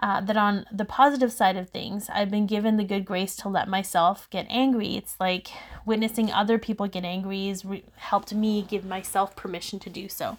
uh, 0.00 0.20
that 0.20 0.36
on 0.36 0.64
the 0.70 0.84
positive 0.84 1.32
side 1.32 1.56
of 1.56 1.70
things, 1.70 2.08
I've 2.12 2.30
been 2.30 2.46
given 2.46 2.76
the 2.76 2.84
good 2.84 3.04
grace 3.04 3.34
to 3.36 3.48
let 3.48 3.68
myself 3.68 4.28
get 4.30 4.46
angry. 4.48 4.96
It's 4.96 5.16
like 5.18 5.48
witnessing 5.84 6.30
other 6.30 6.58
people 6.58 6.86
get 6.86 7.04
angry 7.04 7.48
has 7.48 7.64
re- 7.64 7.84
helped 7.96 8.32
me 8.32 8.62
give 8.62 8.84
myself 8.84 9.34
permission 9.34 9.78
to 9.80 9.90
do 9.90 10.08
so. 10.08 10.36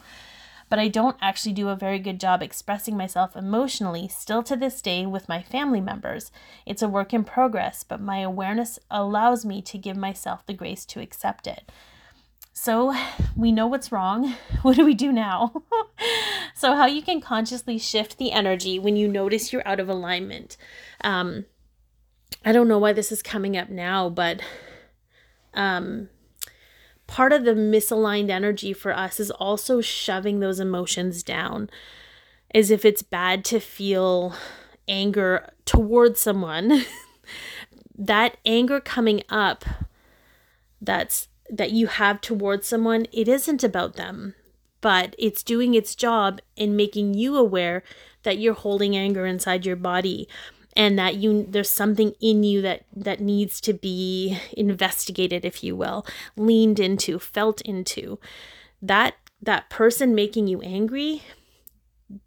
But 0.69 0.79
I 0.79 0.87
don't 0.87 1.17
actually 1.19 1.53
do 1.53 1.69
a 1.69 1.75
very 1.75 1.99
good 1.99 2.19
job 2.19 2.41
expressing 2.43 2.95
myself 2.95 3.35
emotionally, 3.35 4.07
still 4.07 4.43
to 4.43 4.55
this 4.55 4.81
day, 4.81 5.05
with 5.05 5.27
my 5.27 5.41
family 5.41 5.81
members. 5.81 6.31
It's 6.65 6.83
a 6.83 6.87
work 6.87 7.11
in 7.11 7.23
progress, 7.23 7.83
but 7.83 7.99
my 7.99 8.19
awareness 8.19 8.77
allows 8.89 9.43
me 9.43 9.61
to 9.63 9.77
give 9.79 9.97
myself 9.97 10.45
the 10.45 10.53
grace 10.53 10.85
to 10.85 11.01
accept 11.01 11.47
it. 11.47 11.71
So 12.53 12.95
we 13.35 13.51
know 13.51 13.67
what's 13.67 13.91
wrong. 13.91 14.35
What 14.61 14.75
do 14.75 14.85
we 14.85 14.93
do 14.93 15.11
now? 15.11 15.53
so, 16.59 16.75
how 16.75 16.87
you 16.87 17.01
can 17.01 17.21
consciously 17.21 17.77
shift 17.77 18.17
the 18.17 18.33
energy 18.33 18.77
when 18.77 18.97
you 18.97 19.07
notice 19.07 19.53
you're 19.53 19.65
out 19.65 19.79
of 19.79 19.87
alignment. 19.87 20.57
Um, 20.99 21.45
I 22.43 22.51
don't 22.51 22.67
know 22.67 22.77
why 22.77 22.91
this 22.91 23.13
is 23.13 23.23
coming 23.23 23.55
up 23.55 23.69
now, 23.69 24.09
but 24.09 24.41
um, 25.53 26.09
part 27.07 27.31
of 27.31 27.45
the 27.45 27.53
misaligned 27.53 28.29
energy 28.29 28.73
for 28.73 28.91
us 28.91 29.21
is 29.21 29.31
also 29.31 29.79
shoving 29.79 30.41
those 30.41 30.59
emotions 30.59 31.23
down 31.23 31.69
as 32.53 32.71
if 32.71 32.83
it's 32.83 33.03
bad 33.03 33.45
to 33.45 33.61
feel 33.61 34.35
anger 34.85 35.53
towards 35.63 36.19
someone. 36.19 36.83
that 37.97 38.35
anger 38.45 38.81
coming 38.81 39.23
up 39.29 39.63
that's 40.81 41.29
that 41.49 41.71
you 41.71 41.87
have 41.87 42.19
towards 42.19 42.67
someone, 42.67 43.05
it 43.13 43.29
isn't 43.29 43.63
about 43.63 43.95
them, 43.95 44.35
but 44.81 45.15
it's 45.17 45.43
doing 45.43 45.73
its 45.73 45.95
job 45.95 46.39
in 46.55 46.75
making 46.75 47.13
you 47.13 47.35
aware 47.35 47.83
that 48.23 48.37
you're 48.37 48.53
holding 48.53 48.95
anger 48.95 49.25
inside 49.25 49.65
your 49.65 49.75
body 49.75 50.27
and 50.75 50.97
that 50.97 51.15
you 51.15 51.45
there's 51.49 51.69
something 51.69 52.13
in 52.21 52.43
you 52.43 52.61
that 52.61 52.85
that 52.95 53.19
needs 53.19 53.59
to 53.61 53.73
be 53.73 54.37
investigated 54.53 55.43
if 55.43 55.63
you 55.63 55.75
will 55.75 56.05
leaned 56.37 56.79
into 56.79 57.19
felt 57.19 57.61
into. 57.61 58.19
That 58.81 59.15
that 59.41 59.69
person 59.69 60.15
making 60.15 60.47
you 60.47 60.61
angry 60.61 61.23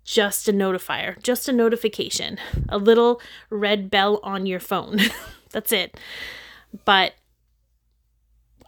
just 0.04 0.48
a 0.48 0.52
notifier 0.52 1.20
just 1.24 1.48
a 1.48 1.52
notification 1.52 2.38
a 2.68 2.78
little 2.78 3.20
red 3.50 3.90
bell 3.90 4.20
on 4.22 4.46
your 4.46 4.60
phone. 4.60 4.98
That's 5.50 5.72
it. 5.72 5.98
But 6.84 7.14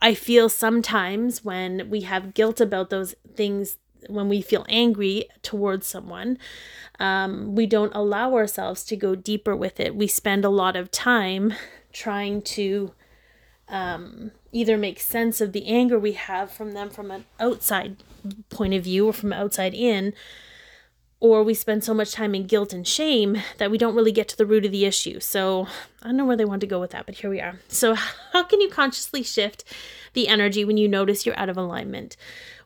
I 0.05 0.13
feel 0.13 0.51
sometimes 0.51 1.47
when 1.47 1.89
we 1.89 2.03
have 2.03 2.35
guilt 2.35 2.61
about 2.61 2.91
those 2.91 3.15
things, 3.35 3.79
when 4.07 4.29
we 4.29 4.43
feel 4.43 4.67
angry 4.69 5.31
towards 5.41 5.87
someone, 5.87 6.37
um, 7.01 7.55
we 7.55 7.65
don't 7.65 7.95
allow 7.95 8.35
ourselves 8.35 8.85
to 8.85 8.97
go 8.97 9.15
deeper 9.15 9.57
with 9.57 9.81
it. 9.81 9.97
We 9.97 10.07
spend 10.07 10.45
a 10.45 10.51
lot 10.51 10.77
of 10.77 10.91
time 10.91 11.55
trying 11.91 12.43
to 12.43 12.93
um, 13.69 14.33
either 14.53 14.77
make 14.77 15.01
sense 15.01 15.41
of 15.41 15.53
the 15.53 15.67
anger 15.67 15.99
we 15.99 16.13
have 16.13 16.53
from 16.53 16.73
them 16.73 16.91
from 16.91 17.11
an 17.11 17.25
outside 17.41 17.97
point 18.51 18.75
of 18.75 18.85
view 18.85 19.07
or 19.07 19.15
from 19.15 19.33
outside 19.33 19.73
in, 19.73 20.13
or 21.21 21.43
we 21.43 21.55
spend 21.55 21.83
so 21.83 21.95
much 21.95 22.13
time 22.13 22.35
in 22.35 22.47
guilt 22.47 22.73
and 22.73 22.87
shame 22.87 23.43
that 23.59 23.71
we 23.71 23.79
don't 23.79 23.95
really 23.95 24.13
get 24.13 24.29
to 24.29 24.37
the 24.37 24.47
root 24.47 24.65
of 24.65 24.73
the 24.73 24.85
issue. 24.85 25.21
So 25.21 25.69
I 26.03 26.09
don't 26.09 26.17
know 26.17 26.25
where 26.25 26.37
they 26.37 26.45
want 26.45 26.61
to 26.61 26.67
go 26.67 26.81
with 26.81 26.91
that, 26.91 27.07
but 27.07 27.17
here 27.17 27.31
we 27.31 27.41
are. 27.41 27.61
So, 27.69 27.95
how 27.95 28.43
can 28.45 28.61
you 28.61 28.69
consciously 28.69 29.23
shift 29.23 29.65
the 30.13 30.29
energy 30.29 30.65
when 30.65 30.77
you 30.77 30.89
notice 30.89 31.25
you're 31.25 31.39
out 31.39 31.49
of 31.49 31.57
alignment? 31.57 32.17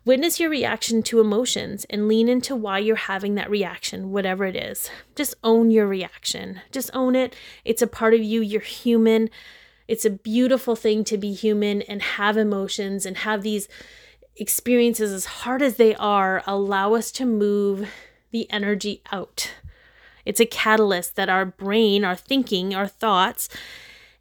Witness 0.04 0.40
your 0.40 0.48
reaction 0.48 1.02
to 1.02 1.20
emotions 1.20 1.84
and 1.90 2.08
lean 2.08 2.28
into 2.28 2.56
why 2.56 2.78
you're 2.78 2.96
having 2.96 3.34
that 3.34 3.50
reaction, 3.50 4.11
whatever 4.11 4.46
it 4.46 4.56
is. 4.56 4.90
Just 5.14 5.34
own 5.44 5.70
your 5.70 5.87
reaction. 5.87 6.61
Just 6.72 6.90
own 6.94 7.14
it. 7.14 7.37
It's 7.64 7.82
a 7.82 7.87
part 7.87 8.14
of 8.14 8.22
you. 8.22 8.40
You're 8.40 8.61
human. 8.61 9.28
It's 9.87 10.04
a 10.04 10.11
beautiful 10.11 10.76
thing 10.76 11.04
to 11.04 11.18
be 11.18 11.32
human 11.34 11.82
and 11.82 12.00
have 12.00 12.37
emotions 12.37 13.04
and 13.04 13.18
have 13.18 13.42
these 13.42 13.68
experiences, 14.37 15.12
as 15.12 15.24
hard 15.24 15.62
as 15.62 15.76
they 15.76 15.94
are, 15.96 16.42
allow 16.46 16.94
us 16.94 17.11
to 17.12 17.26
move 17.26 17.88
the 18.31 18.51
energy 18.51 19.03
out. 19.12 19.53
It's 20.25 20.41
a 20.41 20.47
catalyst 20.47 21.17
that 21.17 21.29
our 21.29 21.47
brain, 21.47 22.05
our 22.05 22.17
thinking, 22.17 22.75
our 22.75 22.87
thoughts, 22.87 23.49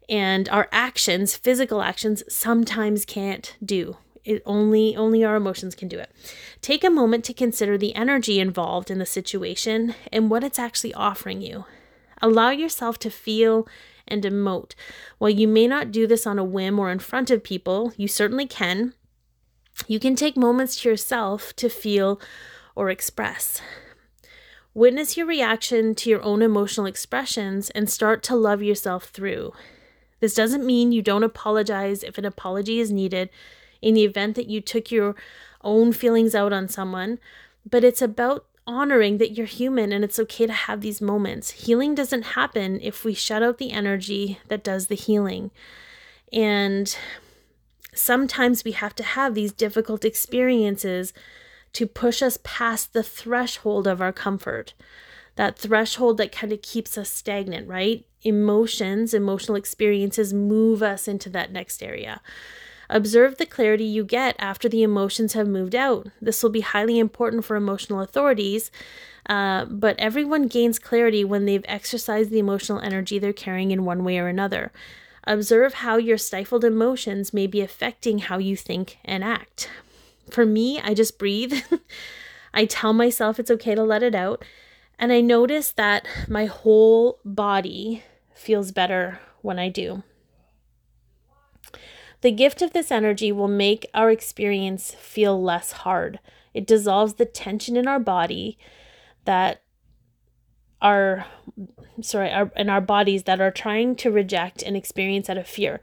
and 0.08 0.48
our 0.48 0.68
actions, 0.72 1.36
physical 1.36 1.82
actions, 1.82 2.22
sometimes 2.28 3.04
can't 3.04 3.56
do. 3.62 3.98
It 4.24 4.42
only 4.44 4.96
only 4.96 5.24
our 5.24 5.36
emotions 5.36 5.74
can 5.74 5.88
do 5.88 5.98
it. 5.98 6.10
Take 6.60 6.84
a 6.84 6.90
moment 6.90 7.24
to 7.24 7.34
consider 7.34 7.78
the 7.78 7.94
energy 7.94 8.40
involved 8.40 8.90
in 8.90 8.98
the 8.98 9.06
situation 9.06 9.94
and 10.12 10.30
what 10.30 10.44
it's 10.44 10.58
actually 10.58 10.94
offering 10.94 11.40
you. 11.40 11.64
Allow 12.20 12.50
yourself 12.50 12.98
to 13.00 13.10
feel 13.10 13.66
and 14.06 14.24
emote. 14.24 14.74
While 15.18 15.30
you 15.30 15.46
may 15.46 15.66
not 15.66 15.92
do 15.92 16.06
this 16.06 16.26
on 16.26 16.38
a 16.38 16.44
whim 16.44 16.78
or 16.78 16.90
in 16.90 16.98
front 16.98 17.30
of 17.30 17.44
people, 17.44 17.92
you 17.96 18.08
certainly 18.08 18.46
can. 18.46 18.94
You 19.86 20.00
can 20.00 20.16
take 20.16 20.36
moments 20.36 20.80
to 20.80 20.88
yourself 20.88 21.54
to 21.56 21.68
feel 21.68 22.20
or 22.74 22.90
express. 22.90 23.60
Witness 24.78 25.16
your 25.16 25.26
reaction 25.26 25.92
to 25.96 26.08
your 26.08 26.22
own 26.22 26.40
emotional 26.40 26.86
expressions 26.86 27.68
and 27.70 27.90
start 27.90 28.22
to 28.22 28.36
love 28.36 28.62
yourself 28.62 29.06
through. 29.06 29.52
This 30.20 30.36
doesn't 30.36 30.64
mean 30.64 30.92
you 30.92 31.02
don't 31.02 31.24
apologize 31.24 32.04
if 32.04 32.16
an 32.16 32.24
apology 32.24 32.78
is 32.78 32.92
needed 32.92 33.28
in 33.82 33.94
the 33.94 34.04
event 34.04 34.36
that 34.36 34.46
you 34.46 34.60
took 34.60 34.92
your 34.92 35.16
own 35.62 35.92
feelings 35.92 36.32
out 36.32 36.52
on 36.52 36.68
someone, 36.68 37.18
but 37.68 37.82
it's 37.82 38.00
about 38.00 38.46
honoring 38.68 39.18
that 39.18 39.32
you're 39.32 39.48
human 39.48 39.92
and 39.92 40.04
it's 40.04 40.20
okay 40.20 40.46
to 40.46 40.52
have 40.52 40.80
these 40.80 41.00
moments. 41.00 41.50
Healing 41.50 41.96
doesn't 41.96 42.36
happen 42.36 42.78
if 42.80 43.04
we 43.04 43.14
shut 43.14 43.42
out 43.42 43.58
the 43.58 43.72
energy 43.72 44.38
that 44.46 44.62
does 44.62 44.86
the 44.86 44.94
healing. 44.94 45.50
And 46.32 46.96
sometimes 47.92 48.62
we 48.62 48.70
have 48.70 48.94
to 48.94 49.02
have 49.02 49.34
these 49.34 49.52
difficult 49.52 50.04
experiences 50.04 51.12
to 51.72 51.86
push 51.86 52.22
us 52.22 52.38
past 52.42 52.92
the 52.92 53.02
threshold 53.02 53.86
of 53.86 54.00
our 54.00 54.12
comfort. 54.12 54.74
That 55.36 55.58
threshold 55.58 56.16
that 56.18 56.32
kind 56.32 56.52
of 56.52 56.62
keeps 56.62 56.98
us 56.98 57.08
stagnant, 57.08 57.68
right? 57.68 58.04
Emotions, 58.22 59.14
emotional 59.14 59.56
experiences 59.56 60.32
move 60.32 60.82
us 60.82 61.06
into 61.06 61.30
that 61.30 61.52
next 61.52 61.82
area. 61.82 62.20
Observe 62.90 63.36
the 63.36 63.46
clarity 63.46 63.84
you 63.84 64.02
get 64.02 64.34
after 64.38 64.68
the 64.68 64.82
emotions 64.82 65.34
have 65.34 65.46
moved 65.46 65.74
out. 65.74 66.08
This 66.20 66.42
will 66.42 66.50
be 66.50 66.62
highly 66.62 66.98
important 66.98 67.44
for 67.44 67.54
emotional 67.54 68.00
authorities, 68.00 68.70
uh, 69.28 69.66
but 69.66 69.94
everyone 69.98 70.48
gains 70.48 70.78
clarity 70.78 71.22
when 71.22 71.44
they've 71.44 71.64
exercised 71.68 72.30
the 72.30 72.38
emotional 72.38 72.80
energy 72.80 73.18
they're 73.18 73.32
carrying 73.34 73.70
in 73.70 73.84
one 73.84 74.04
way 74.04 74.18
or 74.18 74.26
another. 74.26 74.72
Observe 75.24 75.74
how 75.74 75.98
your 75.98 76.16
stifled 76.16 76.64
emotions 76.64 77.34
may 77.34 77.46
be 77.46 77.60
affecting 77.60 78.20
how 78.20 78.38
you 78.38 78.56
think 78.56 78.98
and 79.04 79.22
act. 79.22 79.68
For 80.30 80.44
me, 80.44 80.80
I 80.80 80.94
just 80.94 81.18
breathe. 81.18 81.54
I 82.54 82.64
tell 82.64 82.92
myself 82.92 83.38
it's 83.38 83.50
okay 83.50 83.74
to 83.74 83.82
let 83.82 84.02
it 84.02 84.14
out. 84.14 84.44
And 84.98 85.12
I 85.12 85.20
notice 85.20 85.72
that 85.72 86.06
my 86.28 86.46
whole 86.46 87.20
body 87.24 88.02
feels 88.34 88.72
better 88.72 89.20
when 89.42 89.58
I 89.58 89.68
do. 89.68 90.02
The 92.20 92.32
gift 92.32 92.62
of 92.62 92.72
this 92.72 92.90
energy 92.90 93.30
will 93.30 93.48
make 93.48 93.86
our 93.94 94.10
experience 94.10 94.92
feel 94.94 95.40
less 95.40 95.72
hard. 95.72 96.18
It 96.52 96.66
dissolves 96.66 97.14
the 97.14 97.24
tension 97.24 97.76
in 97.76 97.86
our 97.86 98.00
body 98.00 98.58
that 99.24 99.62
our 100.80 101.26
sorry 102.00 102.30
our, 102.30 102.52
in 102.56 102.70
our 102.70 102.80
bodies 102.80 103.24
that 103.24 103.40
are 103.40 103.50
trying 103.50 103.96
to 103.96 104.10
reject 104.10 104.62
an 104.62 104.76
experience 104.76 105.28
out 105.28 105.36
of 105.36 105.46
fear. 105.46 105.80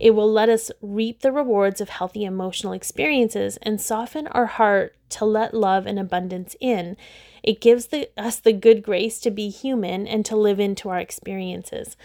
It 0.00 0.10
will 0.10 0.30
let 0.30 0.48
us 0.48 0.70
reap 0.80 1.20
the 1.20 1.32
rewards 1.32 1.80
of 1.80 1.88
healthy 1.88 2.24
emotional 2.24 2.72
experiences 2.72 3.58
and 3.62 3.80
soften 3.80 4.26
our 4.28 4.46
heart 4.46 4.96
to 5.10 5.24
let 5.24 5.54
love 5.54 5.86
and 5.86 5.98
abundance 5.98 6.56
in. 6.60 6.96
It 7.42 7.60
gives 7.60 7.86
the, 7.86 8.08
us 8.16 8.40
the 8.40 8.52
good 8.52 8.82
grace 8.82 9.20
to 9.20 9.30
be 9.30 9.50
human 9.50 10.06
and 10.06 10.24
to 10.26 10.36
live 10.36 10.58
into 10.60 10.88
our 10.88 10.98
experiences. 10.98 11.96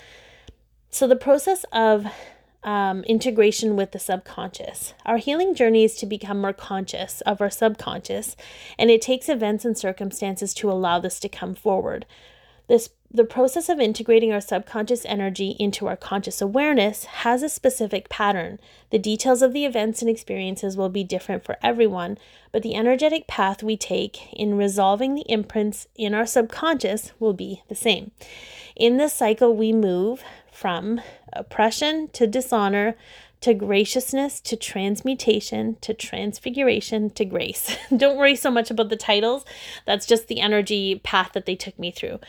So 0.89 1.07
the 1.07 1.15
process 1.15 1.65
of 1.71 2.07
um, 2.63 3.03
integration 3.03 3.75
with 3.75 3.91
the 3.91 3.99
subconscious. 3.99 4.93
Our 5.05 5.17
healing 5.17 5.55
journey 5.55 5.83
is 5.83 5.95
to 5.97 6.05
become 6.05 6.41
more 6.41 6.53
conscious 6.53 7.21
of 7.21 7.41
our 7.41 7.49
subconscious, 7.49 8.35
and 8.77 8.89
it 8.89 9.01
takes 9.01 9.29
events 9.29 9.65
and 9.65 9.77
circumstances 9.77 10.53
to 10.55 10.71
allow 10.71 10.99
this 10.99 11.19
to 11.21 11.29
come 11.29 11.55
forward. 11.55 12.05
This 12.67 12.89
the 13.09 13.23
process 13.23 13.69
of 13.69 13.79
integrating 13.79 14.33
our 14.33 14.41
subconscious 14.41 15.05
energy 15.05 15.55
into 15.59 15.87
our 15.87 15.95
conscious 15.95 16.41
awareness 16.41 17.05
has 17.05 17.41
a 17.41 17.47
specific 17.47 18.09
pattern. 18.09 18.59
The 18.89 18.99
details 18.99 19.41
of 19.41 19.53
the 19.53 19.63
events 19.63 20.01
and 20.01 20.09
experiences 20.09 20.75
will 20.75 20.89
be 20.89 21.05
different 21.05 21.45
for 21.45 21.55
everyone, 21.63 22.17
but 22.51 22.63
the 22.63 22.75
energetic 22.75 23.25
path 23.25 23.63
we 23.63 23.77
take 23.77 24.33
in 24.33 24.57
resolving 24.57 25.15
the 25.15 25.29
imprints 25.31 25.87
in 25.95 26.13
our 26.13 26.25
subconscious 26.25 27.13
will 27.17 27.31
be 27.31 27.63
the 27.69 27.75
same. 27.75 28.11
In 28.75 28.97
this 28.97 29.13
cycle, 29.13 29.55
we 29.55 29.71
move 29.71 30.21
from 30.57 30.99
oppression 31.33 32.07
to 32.07 32.25
dishonor 32.25 32.95
to 33.39 33.53
graciousness 33.53 34.41
to 34.41 34.55
transmutation 34.55 35.77
to 35.81 35.93
transfiguration 35.93 37.11
to 37.11 37.23
grace. 37.23 37.77
Don't 37.95 38.17
worry 38.17 38.35
so 38.35 38.49
much 38.49 38.71
about 38.71 38.89
the 38.89 38.95
titles, 38.95 39.45
that's 39.85 40.07
just 40.07 40.27
the 40.27 40.39
energy 40.39 40.99
path 41.03 41.33
that 41.33 41.45
they 41.45 41.55
took 41.55 41.77
me 41.77 41.91
through. 41.91 42.19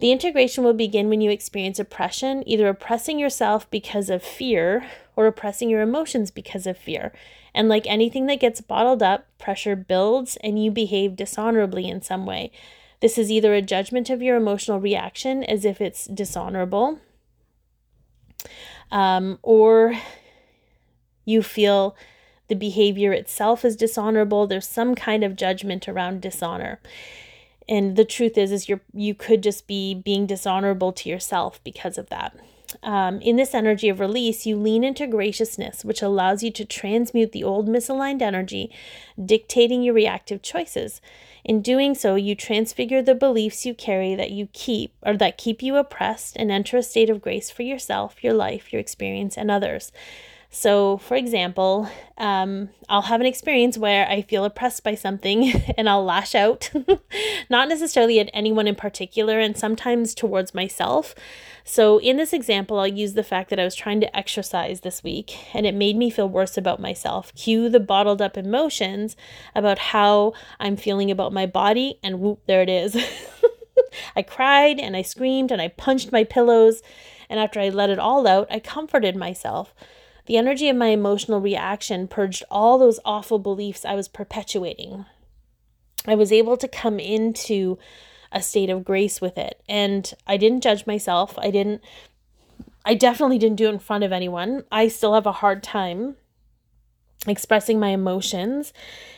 The 0.00 0.10
integration 0.10 0.64
will 0.64 0.74
begin 0.74 1.08
when 1.08 1.20
you 1.20 1.30
experience 1.30 1.78
oppression, 1.78 2.42
either 2.48 2.66
oppressing 2.66 3.16
yourself 3.16 3.70
because 3.70 4.10
of 4.10 4.24
fear 4.24 4.84
or 5.14 5.26
oppressing 5.26 5.70
your 5.70 5.82
emotions 5.82 6.32
because 6.32 6.66
of 6.66 6.76
fear. 6.76 7.12
And 7.54 7.68
like 7.68 7.86
anything 7.86 8.26
that 8.26 8.40
gets 8.40 8.60
bottled 8.60 9.04
up, 9.04 9.28
pressure 9.38 9.76
builds 9.76 10.36
and 10.42 10.62
you 10.62 10.72
behave 10.72 11.14
dishonorably 11.14 11.88
in 11.88 12.02
some 12.02 12.26
way. 12.26 12.50
This 13.00 13.18
is 13.18 13.30
either 13.30 13.54
a 13.54 13.62
judgment 13.62 14.10
of 14.10 14.20
your 14.20 14.36
emotional 14.36 14.80
reaction 14.80 15.44
as 15.44 15.64
if 15.64 15.80
it's 15.80 16.06
dishonorable, 16.06 16.98
um, 18.90 19.38
or 19.42 19.94
you 21.24 21.42
feel 21.42 21.96
the 22.48 22.54
behavior 22.56 23.12
itself 23.12 23.64
is 23.64 23.76
dishonorable. 23.76 24.46
There's 24.46 24.68
some 24.68 24.94
kind 24.94 25.22
of 25.22 25.36
judgment 25.36 25.88
around 25.88 26.22
dishonor 26.22 26.80
and 27.68 27.96
the 27.96 28.04
truth 28.04 28.38
is 28.38 28.50
is 28.50 28.68
you're 28.68 28.80
you 28.94 29.14
could 29.14 29.42
just 29.42 29.66
be 29.66 29.94
being 29.94 30.26
dishonorable 30.26 30.92
to 30.92 31.08
yourself 31.08 31.62
because 31.62 31.98
of 31.98 32.08
that 32.08 32.34
um, 32.82 33.20
in 33.20 33.36
this 33.36 33.54
energy 33.54 33.88
of 33.88 34.00
release, 34.00 34.46
you 34.46 34.56
lean 34.56 34.84
into 34.84 35.06
graciousness, 35.06 35.84
which 35.84 36.02
allows 36.02 36.42
you 36.42 36.50
to 36.52 36.64
transmute 36.64 37.32
the 37.32 37.44
old 37.44 37.68
misaligned 37.68 38.22
energy, 38.22 38.70
dictating 39.22 39.82
your 39.82 39.94
reactive 39.94 40.42
choices. 40.42 41.00
In 41.44 41.62
doing 41.62 41.94
so, 41.94 42.14
you 42.14 42.34
transfigure 42.34 43.00
the 43.00 43.14
beliefs 43.14 43.64
you 43.64 43.74
carry 43.74 44.14
that 44.14 44.32
you 44.32 44.48
keep 44.52 44.92
or 45.02 45.16
that 45.16 45.38
keep 45.38 45.62
you 45.62 45.76
oppressed 45.76 46.36
and 46.36 46.50
enter 46.50 46.76
a 46.76 46.82
state 46.82 47.08
of 47.08 47.22
grace 47.22 47.50
for 47.50 47.62
yourself, 47.62 48.22
your 48.22 48.34
life, 48.34 48.72
your 48.72 48.80
experience, 48.80 49.38
and 49.38 49.50
others. 49.50 49.92
So, 50.50 50.96
for 50.96 51.14
example, 51.14 51.90
um, 52.16 52.70
I'll 52.88 53.02
have 53.02 53.20
an 53.20 53.26
experience 53.26 53.76
where 53.76 54.08
I 54.08 54.22
feel 54.22 54.44
oppressed 54.46 54.82
by 54.82 54.94
something 54.94 55.52
and 55.76 55.88
I'll 55.88 56.04
lash 56.04 56.34
out, 56.34 56.70
not 57.50 57.68
necessarily 57.68 58.18
at 58.18 58.30
anyone 58.32 58.66
in 58.66 58.74
particular, 58.74 59.38
and 59.38 59.56
sometimes 59.56 60.14
towards 60.14 60.54
myself. 60.54 61.14
So, 61.70 61.98
in 61.98 62.16
this 62.16 62.32
example, 62.32 62.78
I'll 62.78 62.86
use 62.86 63.12
the 63.12 63.22
fact 63.22 63.50
that 63.50 63.60
I 63.60 63.64
was 63.64 63.74
trying 63.74 64.00
to 64.00 64.16
exercise 64.16 64.80
this 64.80 65.04
week 65.04 65.36
and 65.54 65.66
it 65.66 65.74
made 65.74 65.98
me 65.98 66.08
feel 66.08 66.26
worse 66.26 66.56
about 66.56 66.80
myself. 66.80 67.30
Cue 67.34 67.68
the 67.68 67.78
bottled 67.78 68.22
up 68.22 68.38
emotions 68.38 69.16
about 69.54 69.78
how 69.78 70.32
I'm 70.58 70.78
feeling 70.78 71.10
about 71.10 71.30
my 71.30 71.44
body, 71.44 71.98
and 72.02 72.20
whoop, 72.20 72.40
there 72.46 72.62
it 72.62 72.70
is. 72.70 72.96
I 74.16 74.22
cried 74.22 74.80
and 74.80 74.96
I 74.96 75.02
screamed 75.02 75.52
and 75.52 75.60
I 75.60 75.68
punched 75.68 76.10
my 76.10 76.24
pillows. 76.24 76.80
And 77.28 77.38
after 77.38 77.60
I 77.60 77.68
let 77.68 77.90
it 77.90 77.98
all 77.98 78.26
out, 78.26 78.46
I 78.50 78.60
comforted 78.60 79.14
myself. 79.14 79.74
The 80.24 80.38
energy 80.38 80.70
of 80.70 80.76
my 80.76 80.88
emotional 80.88 81.38
reaction 81.38 82.08
purged 82.08 82.44
all 82.50 82.78
those 82.78 82.98
awful 83.04 83.38
beliefs 83.38 83.84
I 83.84 83.94
was 83.94 84.08
perpetuating. 84.08 85.04
I 86.06 86.14
was 86.14 86.32
able 86.32 86.56
to 86.56 86.66
come 86.66 86.98
into 86.98 87.76
a 88.32 88.42
state 88.42 88.70
of 88.70 88.84
grace 88.84 89.20
with 89.20 89.38
it. 89.38 89.60
And 89.68 90.12
I 90.26 90.36
didn't 90.36 90.62
judge 90.62 90.86
myself. 90.86 91.38
I 91.38 91.50
didn't, 91.50 91.82
I 92.84 92.94
definitely 92.94 93.38
didn't 93.38 93.56
do 93.56 93.66
it 93.66 93.74
in 93.74 93.78
front 93.78 94.04
of 94.04 94.12
anyone. 94.12 94.64
I 94.70 94.88
still 94.88 95.14
have 95.14 95.26
a 95.26 95.32
hard 95.32 95.62
time 95.62 96.16
expressing 97.26 97.80
my 97.80 97.88
emotions 97.88 98.72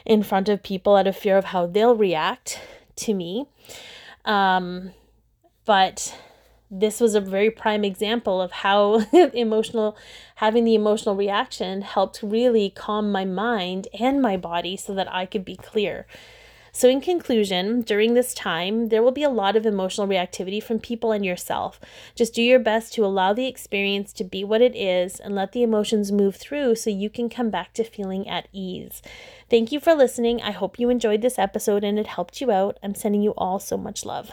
in 0.07 0.23
front 0.23 0.49
of 0.49 0.63
people 0.63 0.97
out 0.97 1.07
of 1.07 1.17
fear 1.17 1.37
of 1.37 1.47
how 1.47 1.67
they'll 1.67 1.97
react 1.97 2.61
to 2.97 3.15
me. 3.15 3.47
Um, 4.25 4.93
but 5.65 6.15
this 6.71 7.01
was 7.01 7.15
a 7.15 7.21
very 7.21 7.51
prime 7.51 7.85
example 7.85 8.41
of 8.41 8.53
how 8.53 9.01
emotional 9.35 9.97
having 10.37 10.65
the 10.65 10.75
emotional 10.75 11.17
reaction 11.17 11.83
helped 11.83 12.21
really 12.23 12.71
calm 12.71 13.11
my 13.11 13.25
mind 13.25 13.89
and 13.99 14.23
my 14.23 14.37
body 14.37 14.77
so 14.77 14.95
that 14.95 15.13
I 15.13 15.27
could 15.27 15.45
be 15.45 15.57
clear. 15.57 16.07
So, 16.73 16.89
in 16.89 17.01
conclusion, 17.01 17.83
during 17.83 18.15
this 18.15 18.33
time, 18.33 18.89
there 18.89 19.03
will 19.03 19.13
be 19.13 19.23
a 19.23 19.29
lot 19.31 19.57
of 19.57 19.67
emotional 19.67 20.07
reactivity 20.07 20.63
from 20.63 20.79
people 20.79 21.13
and 21.13 21.25
yourself. 21.25 21.81
Just 22.15 22.35
do 22.35 22.43
your 22.43 22.59
best 22.59 22.93
to 22.95 23.05
allow 23.05 23.33
the 23.33 23.47
experience 23.47 24.13
to 24.15 24.25
be 24.25 24.45
what 24.45 24.63
it 24.63 24.77
is 24.77 25.19
and 25.19 25.35
let 25.35 25.53
the 25.53 25.63
emotions 25.63 26.13
move 26.13 26.37
through 26.37 26.77
so 26.77 26.91
you 26.91 27.11
can 27.11 27.29
come 27.29 27.51
back 27.51 27.73
to 27.75 27.85
feeling 27.85 28.29
at 28.29 28.49
ease. 28.53 29.03
Thank 29.49 29.73
you 29.73 29.81
for 29.81 29.95
listening. 29.95 30.41
I 30.41 30.53
hope 30.53 30.79
you 30.79 30.91
enjoyed 30.91 31.23
this 31.23 31.39
episode 31.39 31.83
and 31.83 31.99
it 31.99 32.07
helped 32.07 32.41
you 32.41 32.51
out. 32.51 32.79
I'm 32.83 32.95
sending 32.95 33.23
you 33.23 33.33
all 33.37 33.59
so 33.59 33.77
much 33.77 34.05
love. 34.05 34.31